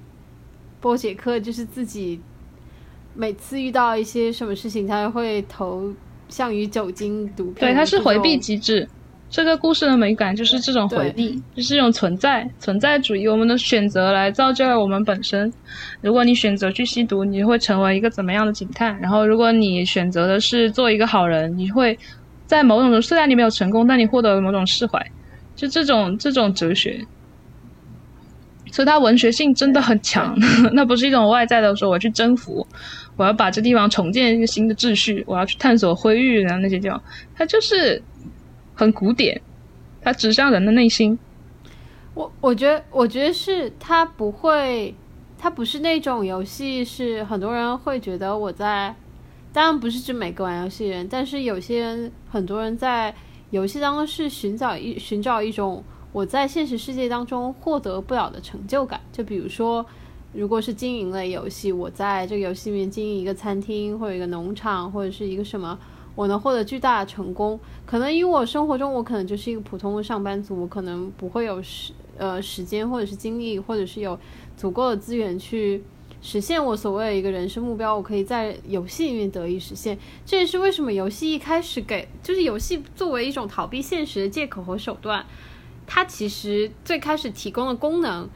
[0.81, 2.21] 波杰克就是自己
[3.21, 5.93] 每次遇到一些什么事情，他会投
[6.31, 7.57] 向于酒精毒品。
[7.57, 8.89] 对，它是回避机制。
[9.29, 13.29] 这个故事的美感就是这种回避，就是这种存在存在主义。
[13.29, 15.53] 我们的选择来造就了我们本身。
[16.01, 18.99] 如果你选择去吸毒，你会成为一个怎么样的警探？
[18.99, 21.97] 然后，如果你选择的是做一个好人，你会
[22.47, 24.99] 在某种虽然你没有成功，但你获得了某种释怀。
[25.55, 26.99] 就这种这种哲学，
[28.71, 30.35] 所以它文学性真的很强。
[30.73, 32.67] 那不是一种外在的说我去征服，
[33.17, 37.03] 我要把这地方重建一个新的秩序，我要去探索灰域然后那些地方，
[37.35, 38.03] 它就是
[38.75, 39.41] 很古典，
[40.01, 41.19] 它指向人的内心。
[42.15, 44.95] 我我觉得，我觉得是它不会，
[45.39, 48.95] 它不是那种游戏，是很多人会觉得我在，
[49.53, 53.15] 当然不是指每个玩游戏人，但是有些人，很多人在
[53.51, 59.01] 游戏当中是寻找一寻找一种我在现实世界当中获得不了的成就感。
[59.13, 59.85] 就比如说，
[60.33, 65.79] 如果是经营类游戏，我在这个游戏里面经营一个餐厅或者一个农场或者是一个什么。
[66.17, 74.19] 我能获得巨大的成功，可能因为我生活中我可能就是一个普通的上班族，我可能不会有时呃时间或者是精力，或者是有
[74.57, 75.83] 足够的资源去
[76.21, 79.97] 实现我所谓的一个人生目标，我可以在游戏里面得以实现。
[80.27, 85.25] 这也是为什么游戏一开始给就是游戏作为一种逃避现实的借口和手段，
[85.93, 88.31] 它其实最开始提供的功能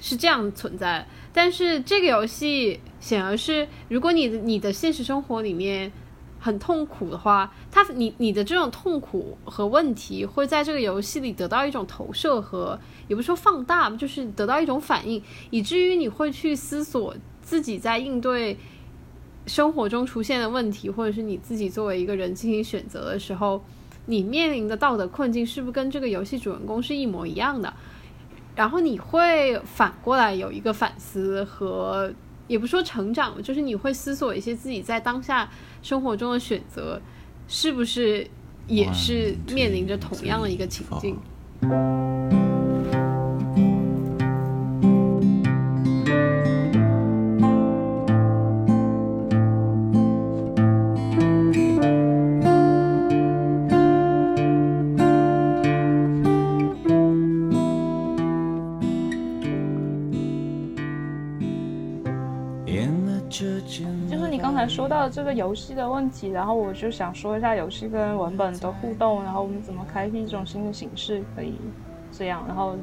[0.00, 1.06] 是这样存在。
[1.34, 5.92] 但是这个游戏显然是，如果你的你的现实生活里面。
[6.40, 12.78] 很痛苦的话，它你你的这种痛苦和问题会在这个游戏里得到一种投射和，
[13.08, 15.20] 也不说放大，就是得到一种反应，
[15.50, 17.12] 以至于你会去思索
[17.42, 18.56] 自己在应对
[19.46, 23.60] 生活中出现的问题，或者是你自己作为一个人进行选择的时候，
[24.08, 27.72] 你面临的道德困境是不是跟这个游戏主人公是一模一样的？
[28.56, 32.12] 然后你会反过来有一个反思和。
[32.48, 35.46] 也不说成长，就是你会思索一些自己在当下
[35.82, 36.98] 生活中的选择，
[37.46, 38.26] 是不是
[38.66, 41.14] 也是面临着同样的一个情境？
[64.88, 71.56] 说到这个游戏的问题，然后我就想说一下游戏跟文本的互动，然后我们怎么开辟一种新的形式可以
[72.10, 72.42] 这样。
[72.48, 72.74] 然后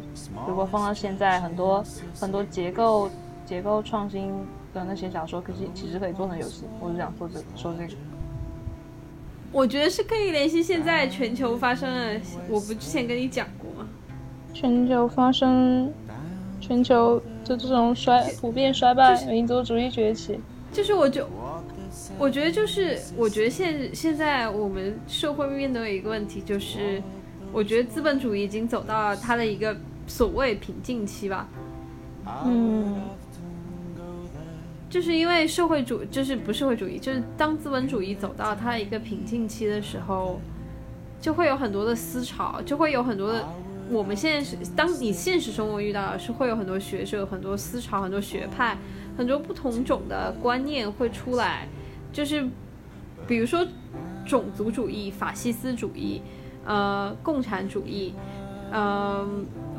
[0.47, 1.83] 如果放到现在，很多
[2.19, 3.09] 很多结构
[3.43, 4.31] 结构创新
[4.71, 6.65] 的那些小说，可以其实可以做成游戏。
[6.79, 7.93] 我就想说这说这个。
[9.51, 13.89] 我觉得是可以联系现在全球发生的，我不之前跟你讲过吗？
[14.53, 15.91] 全球发生，
[16.61, 20.39] 全球就这种衰普遍衰败，民族主义崛起。
[20.71, 21.25] 就是我就，
[22.17, 27.01] 我觉得就是，我觉得现现在我们社会面对一个问题，就是
[27.51, 29.75] 我觉得资本主义已经走到了它的一个
[30.07, 31.47] 所谓瓶颈期吧。
[32.45, 33.01] 嗯，
[34.89, 40.39] 就是因为社会主，就是不社会主义，就是当资本主义走到它一个瓶颈期的时候，
[41.21, 43.47] 就会有很多的思潮，就会有很多的。
[43.91, 48.75] 我们现在是，当你现实生活遇到的是会有很多学者、很多思潮、很多学派、
[49.15, 51.67] 很多不同种的观念会出来，
[52.15, 52.47] 就是
[53.27, 53.67] 比如说
[54.25, 56.21] 种族主义、法西斯主义、
[56.65, 58.13] 呃共产主义，
[58.71, 59.27] 呃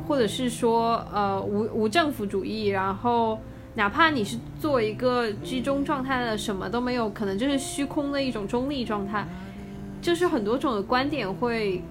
[0.07, 3.39] 或者是说呃无无政府主义，然后。
[3.77, 9.27] 哪怕你是做一个居中状态的，什么都没有，可能就是虚空的一种中立状态，
[10.01, 11.83] 就是很多种的观点会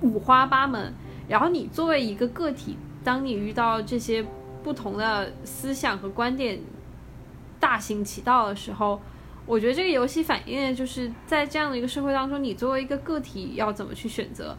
[0.00, 0.94] 五花八门。
[1.26, 4.24] 然后你作为一个个体，当你遇到这些
[4.62, 6.60] 不同的思想和观点
[7.58, 9.00] 大行其道的时候，
[9.46, 14.56] 我觉得这个游戏反映的就是在这样的一个社会当中，你作为一个个体要怎么去选择。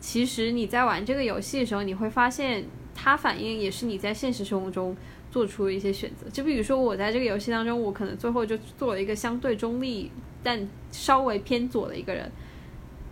[0.00, 2.64] 其实你在玩这个游戏的时候，你会发现
[2.94, 4.96] 它反映也是你在现实生活中。
[5.30, 10.10] 做出一些选择，就比如说我在这个游戏当中，我可能最后就做了一个相对中立
[10.42, 12.28] 但稍微偏左的一个人，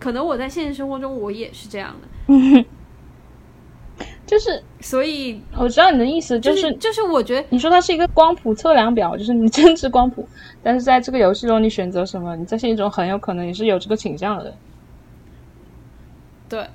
[0.00, 2.64] 可能我在现实生活中我也是这样的，
[4.26, 10.28] 就是所以我知道你的意思，就是就是我觉得你说它是一个光谱测量表，就是你政治光谱，
[10.62, 14.54] 但是在这个游戏中你选择什么，你在现实中很有可能也是有这个倾向的。
[16.48, 16.66] 对。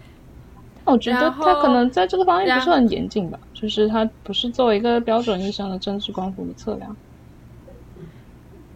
[0.85, 6.93] 我觉得他可能在这个方面不是很严谨吧，就是他不是作为一个标准意义上的政治光谱的测量。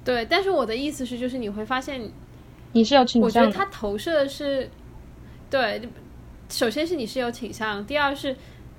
[0.05, 2.01] 对，但是我的意思是，就是你会发现，
[2.71, 3.23] 你是有倾向。
[3.25, 4.69] 我觉得他投射的是，
[5.49, 5.81] 对，
[6.49, 8.35] 首先是你是有倾向，第二是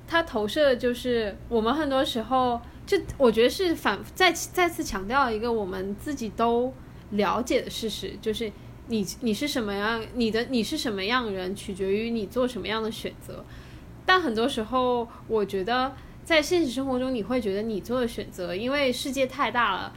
[0.06, 6.72] 他投射的就是我们很多时候，就我觉得是反再再次强调一个我们自己都
[7.10, 8.50] 了解的事实，就是。
[8.90, 10.02] 你你是什么样？
[10.14, 13.44] 你的你是什么样人，取决于你做什么样的选择。
[14.06, 15.94] 但很多时候，我觉得
[16.24, 19.92] 在现实生活中，你会觉得你做的选择，因为世界太大了，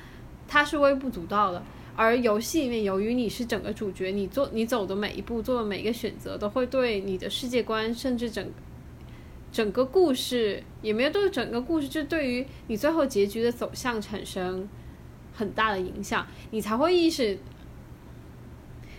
[0.45, 1.63] 它是微不足道的。
[1.95, 8.49] 而游戏里面，由于你是整个主角，你做你走的每一步，做的每一个选择，都会对你的世界观，甚至整
[9.51, 14.67] 整个故事，也没有对整个故事，就对于你最后结局的走向产生
[15.33, 17.37] 很大的影响，你才会意识。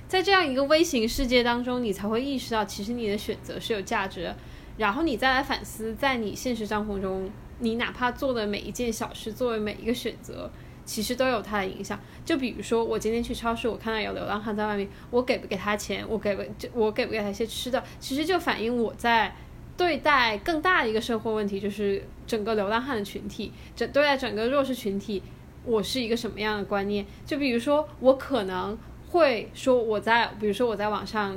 [0.07, 4.37] 在这样一个微型世界当中，你才会意识到，其实你的选择是有价值的。
[4.77, 7.31] 然后你再来反思，在你现实生活中，
[7.61, 10.51] 你哪怕做的每一件小事，作为每一个选择，
[10.85, 11.99] 其实都有它的影响。
[12.25, 16.05] 就比如说，我今天去超市，我看到有流浪汉在外面，我给不给他钱？
[16.09, 17.83] 我给不就我给不给他一些吃的？
[17.99, 19.35] 其实就反映我在
[19.77, 25.23] 对待更大的一个社会问题，就是整个流浪汉的群体，整对待整个弱势群体，
[25.65, 27.05] 我是一个什么样的观念？
[27.27, 28.79] 就比如说，我可能。
[29.13, 31.37] 会说我在，比如说我在网上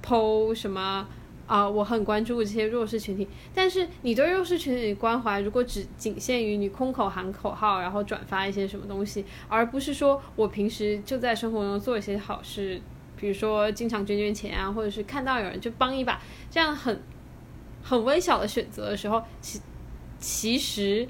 [0.00, 1.04] 剖什么
[1.46, 3.26] 啊，我很关注这些弱势群体。
[3.54, 12.80] 但是你对弱势群体的关怀，如果只仅限于你空口喊口号，然后转发一些什么东西，而不是说我平时就在生活中做一些好事，
[13.16, 17.02] 比如说经常捐捐钱啊，或者是看到有人就帮一把，这样很
[17.82, 19.60] 很微小的选择的时候，其
[20.18, 21.08] 其实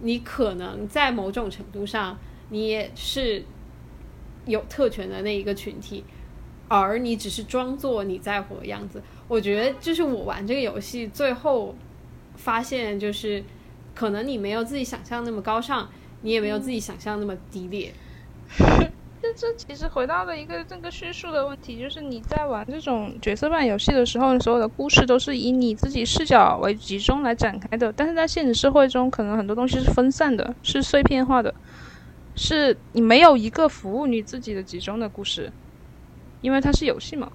[0.00, 2.18] 你可能在某种程度上，
[2.50, 3.44] 你也是。
[4.46, 6.02] 有特权的那一个群体，
[6.68, 9.02] 而你只是装作你在乎的样子。
[9.28, 11.74] 我觉得，就是我玩这个游戏，最后
[12.34, 13.44] 发现就是，
[13.94, 15.88] 可能你没有自己想象那么高尚，
[16.22, 17.92] 你也没有自己想象那么低劣。
[19.20, 27.92] 这这其实回到了一个这个叙述的问题，就是你在玩这种角色扮演游戏的时候，所有的故事都是以你自己视角为集中来展开的。
[27.92, 31.52] 但是在现实社会中，可能很多东西是分散的，是碎片化的。
[32.36, 35.52] 是你没有一个服务你自己的集中的故事，
[36.40, 37.32] 因为它是游戏嘛。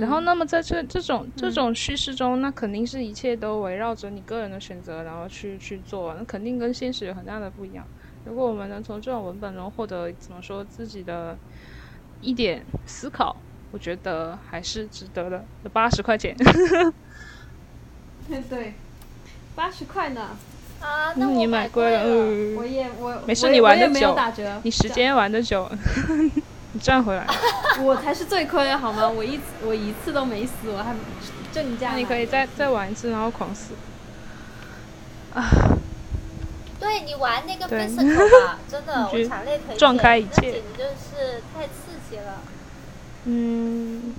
[0.00, 7.86] 然后，那么在这这种这种叙事中，那肯定是一切都围绕着你个人的选择，然后去去做，那肯定跟现实有很大的不一样。
[8.26, 11.38] 如果我们能从这种文本中获得怎么说自己的
[12.20, 13.34] 一点思考，
[13.70, 15.44] 我觉得还是值得的。
[15.72, 16.36] 八十块钱，
[18.28, 18.42] 对。
[18.50, 18.74] 对，
[19.54, 20.36] 八十块呢。
[20.80, 22.04] 啊，那我你买贵了，
[22.56, 25.68] 我也我没事你玩得我也没有久，你时间玩的久，
[26.78, 27.26] 你赚回来。
[27.82, 29.08] 我才是最亏的好吗？
[29.08, 30.94] 我一次我一次都没死，我还
[31.52, 33.74] 正价你可以再再玩一次，然后狂死。
[35.34, 35.44] 啊
[36.78, 39.76] 对你玩那个对 physical 吧，真的，我强烈推荐。
[39.76, 42.40] 撞开一切那简直就是太刺激了。
[43.24, 44.14] 嗯，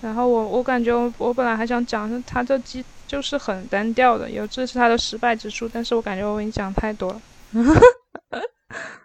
[0.00, 7.20] 然后我我感觉我我本来还想讲，他这机就是很单调的，有这是他的失败之处，但是我感觉我已经讲太多了。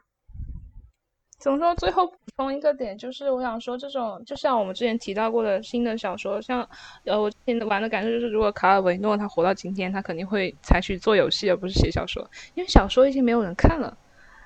[1.44, 1.76] 怎么说？
[1.76, 6.66] 最后补充一个点，就是我想说，这种就像我们之前提到过的新的小说，像
[7.04, 12.26] 呃，我之前玩的感受就是，如果卡尔维诺他活到今天，他肯定会采取做游戏而不是写小说，
[12.56, 13.98] 因为小说已经没有人看了。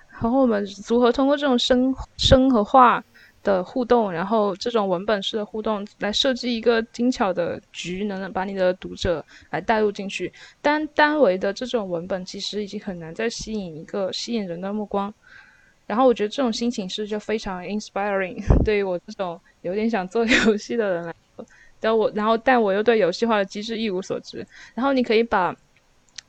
[0.09, 3.03] 然后我们如何通过这种声声和画
[3.43, 10.33] 的互动，然后这种文本式的互动，来设计一个精巧的局，能把你的读者来带入进去。
[10.63, 15.13] 单单维的这种文本，其实已经很难再吸引一个吸引人的目光。
[15.87, 21.43] 然后我觉得这种心情是就非常 inspiring， 对于我这种有点想做 游戏的人来说。
[21.79, 24.45] 但我然后但我又对游戏化的机制一无所知。
[24.75, 25.55] 然后你可以把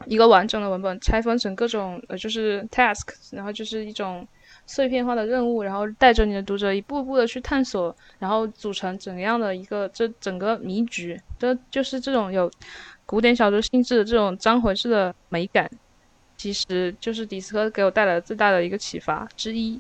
[0.07, 4.27] 一个完整的文本拆分成各种呃就是 task，然后就是一种
[4.67, 12.49] 碎片化的任务，然后带着你的读者一步步的去探索，然后组成怎样的一个这整个迷局，这就是这种有
[13.07, 15.69] 古典小说性质的这种章回式的美感，
[16.39, 19.79] 其实就是迪斯科给我带来最大的一个启发之一。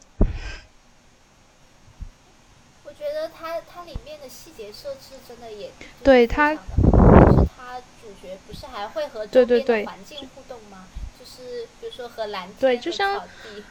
[2.84, 5.70] 我觉得它它里面的细节设置真的也
[6.02, 10.86] 对它就是它主角不是还会和周边环境互动吗？
[11.18, 13.64] 就是比如说和蓝天、对就像和草地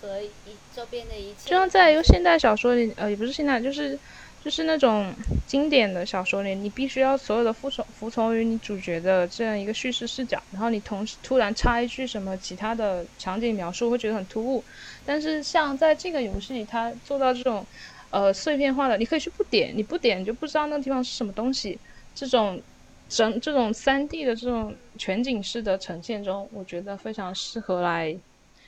[0.00, 3.96] 和一周边的一切，就像在一个现代小说里，呃，也不是现代，就是
[4.42, 5.14] 就是那种
[5.46, 14.64] 经典的小说里，你必须要所有的服从服从于你主角的这样一个叙事视角，然后你同时突然插一句什么其他的场景描述，会觉得很突兀。
[15.04, 17.64] 但是像在这个游戏里，它做到这种
[18.10, 21.80] 呃碎片化的，你可以去不点，你不点就不知道那个地方是什么东西。
[22.12, 22.60] 这种
[23.06, 28.20] 整这种三 D 的这种全景式的呈现中，我觉得非常适合来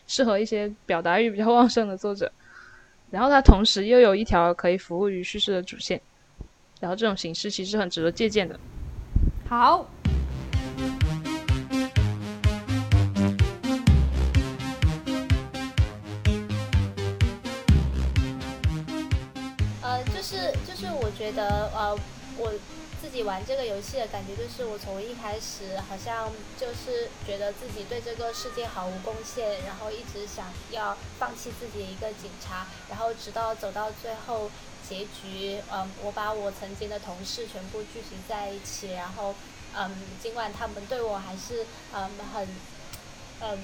[0.07, 2.33] 适合一些表达欲比较旺盛的作者。
[3.11, 6.01] 然后它同时又有一条可以服务于叙事的主线，
[6.81, 8.59] 然后这种形式其实很值得借鉴的。
[9.49, 9.87] 好，
[19.81, 21.97] 呃，就是就是我觉得呃，
[22.37, 22.53] 我
[23.05, 34.51] 自己玩这个游戏的感觉就是，我从一开始好像就是觉得自己对这个世界毫无贡献，然后一直想要放弃自己一个警察，然后直到走到最后
[34.89, 39.35] 结局，嗯，我把我曾经的同事全部聚集在一起，然后
[39.77, 42.49] 嗯，尽管他们对我还是嗯很
[43.43, 43.59] 嗯。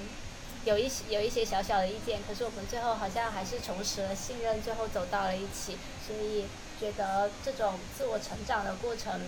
[0.67, 5.79] 有一些有一些小小的意见，可是我们最后好像还是重拾了信任，最后走到了一起。
[6.07, 6.45] 所以
[6.81, 9.21] 觉得这种自我成长的过程，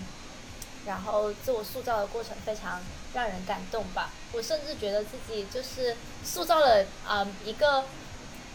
[0.87, 2.81] 然后自我塑造的过程非常
[3.13, 4.11] 让人感动吧。
[4.33, 7.85] 我甚至觉得自己就是塑造了啊、嗯一个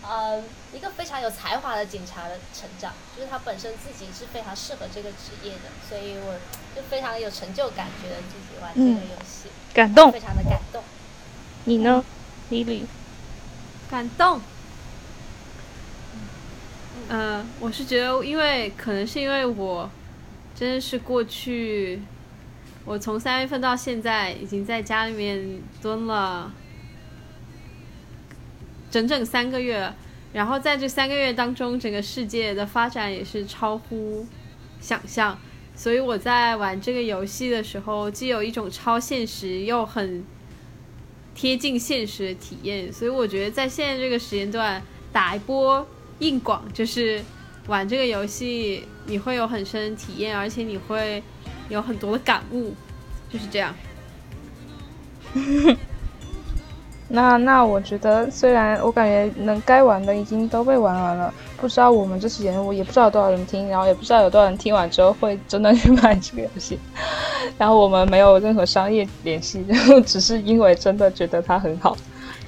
[0.02, 0.42] 呃
[0.74, 6.34] 一个非常有才华的警察的成长，就是他本身自己是非常适合这个职业的，所以我
[6.76, 10.82] 就非常有成就感，觉得自己玩这个游戏、感动非，常的感动。
[11.66, 12.04] 你呢
[12.50, 12.86] ，Lily？
[13.90, 14.42] 感动。
[17.10, 19.90] 呃，我是觉得，因为可能是因为我
[20.54, 22.02] 真的是过去，
[22.84, 26.54] 我从三月份到现在已经在家里面蹲了
[28.92, 29.94] 整整三个月，
[30.34, 34.28] 然后在这三个月当中，整个世界的发展也是超乎
[34.82, 35.40] 想象，
[35.76, 40.26] 所以我在玩这个游戏的时候，既有一种超现实又很
[41.34, 45.88] 贴近现实的体验，所以我觉得在现在这个时间段打一波
[46.20, 47.22] 硬广，就是
[47.68, 51.22] 玩这个游戏，你会有很深的体验，而且你会
[51.70, 52.74] 有很多的感悟，
[53.30, 53.76] 就是这样。
[57.10, 66.78] 那那我觉得，虽然我感觉能该玩的已经都被玩完了，不知道我们这期节目也不知道有多少人听，然后也不知道有多少人听完之后会真的去买这个游戏。
[67.58, 71.96] 然后我们没有任何商业联系，然 后只是因为真的觉得它很好，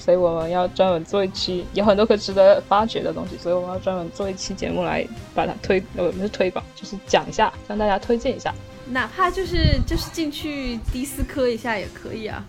[0.09, 8.51] 所以我们要专门做一期，有很多可值得发掘的东西，所以我们要专门做一期节目来把它推，呃，不是推广，就是讲一下，向大家推荐一下。
[8.87, 12.43] 哪怕就是就是进去迪斯科一下也可以啊。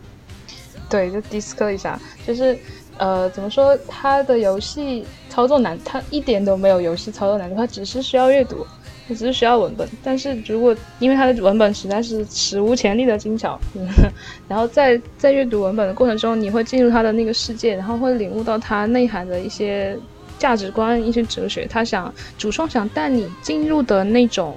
[0.89, 2.59] 对，就 disco 一下，就是
[2.97, 8.67] 呃，怎么说，它的游戏操作难，它一点都没有游戏操作难度，它只是需要阅读，
[9.15, 9.89] 只是需要文本。
[10.03, 13.59] 但是如果因为它的文本实在是史无前例的精巧，
[14.49, 19.97] 然后在在阅读文本的过程中，你会进入他的那个世界，然后会领悟到它内涵的一些
[20.39, 21.67] 价值观、一些哲学。
[21.67, 24.57] 他想主创想带你进入的那种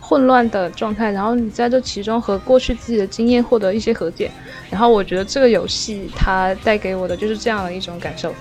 [0.00, 4.30] 混乱的状态，然后你在这其中和过去自己的经验获得一些和解。
[4.70, 8.32] 然后我觉得这个游戏它带给我的就是这样的一种感受，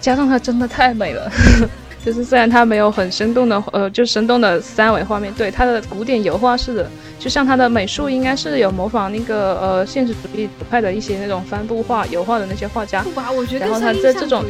[0.00, 1.30] 加上它真的太美了。
[2.04, 13.02] 就是虽然它没有很生动的，呃，就生动的三维画面，对它的古典油画式的，就像它的美术应该是有模仿那个呃现实主义派的一些那种帆布画油画的那些画家。
[13.04, 14.44] 不吧，我觉得然后它更像印象在这种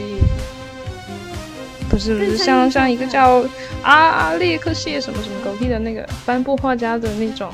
[1.91, 3.45] 不是不是像像一个叫
[3.83, 7.51] 阿阿列克谢什么什么狗屁的那个帆布画家的那种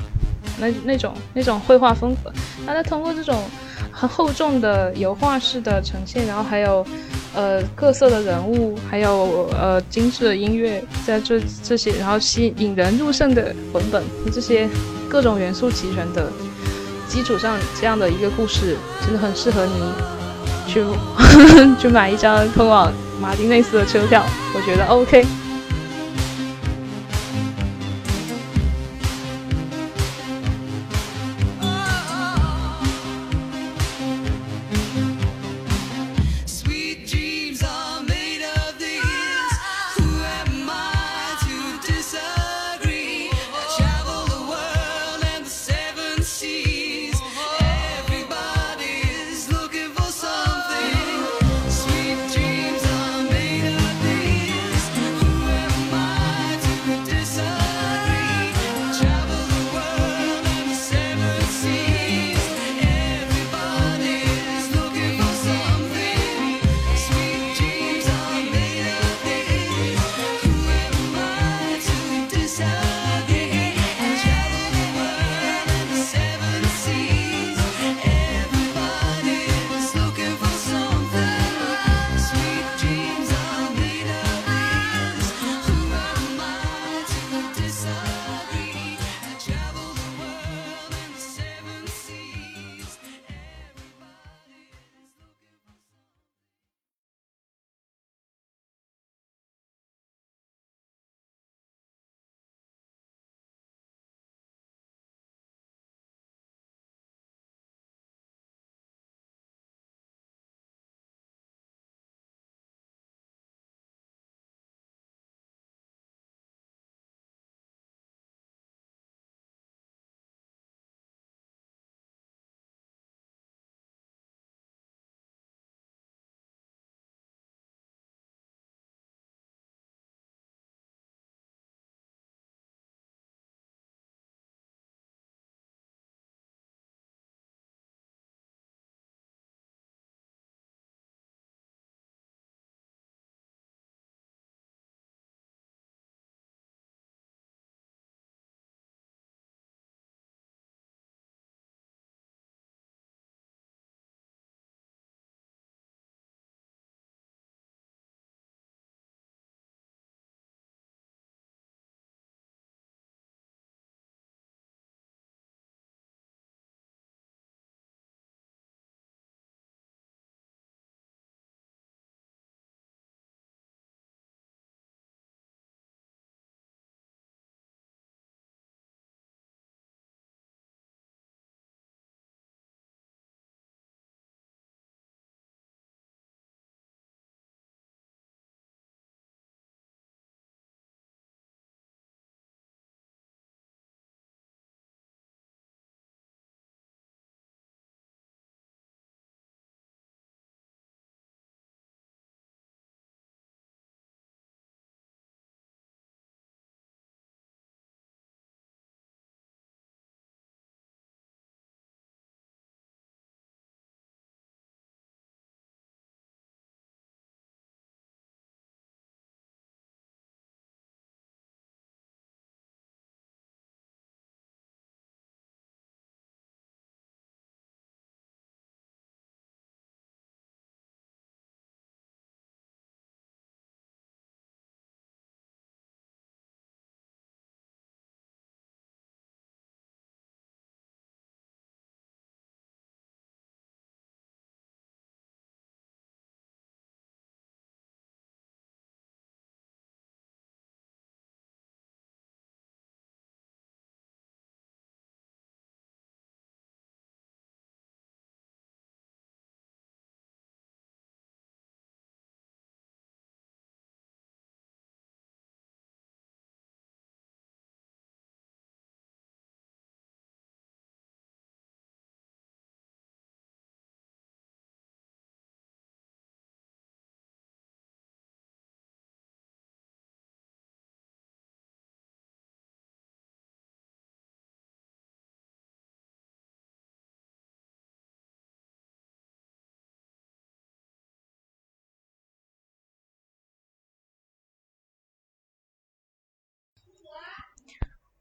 [0.61, 2.33] 那那种那种绘画风格，
[2.65, 3.43] 然后他通过这种
[3.91, 6.87] 很厚重的油画式的呈现，然后还有
[7.35, 14.03] 呃各色的人物，还有呃精致的音乐，在这这些然后吸引人入胜的文本
[14.33, 14.69] 这些
[15.09, 16.31] 各种元素齐全的
[17.09, 20.85] 基础上，这样的一个故事真的很适合你去
[21.81, 24.25] 去买一张通往马丁内斯的车票，
[24.55, 25.25] 我觉得 OK。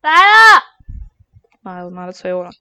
[0.02, 0.64] 来了！
[1.62, 2.52] 妈呀，我妈的催我了。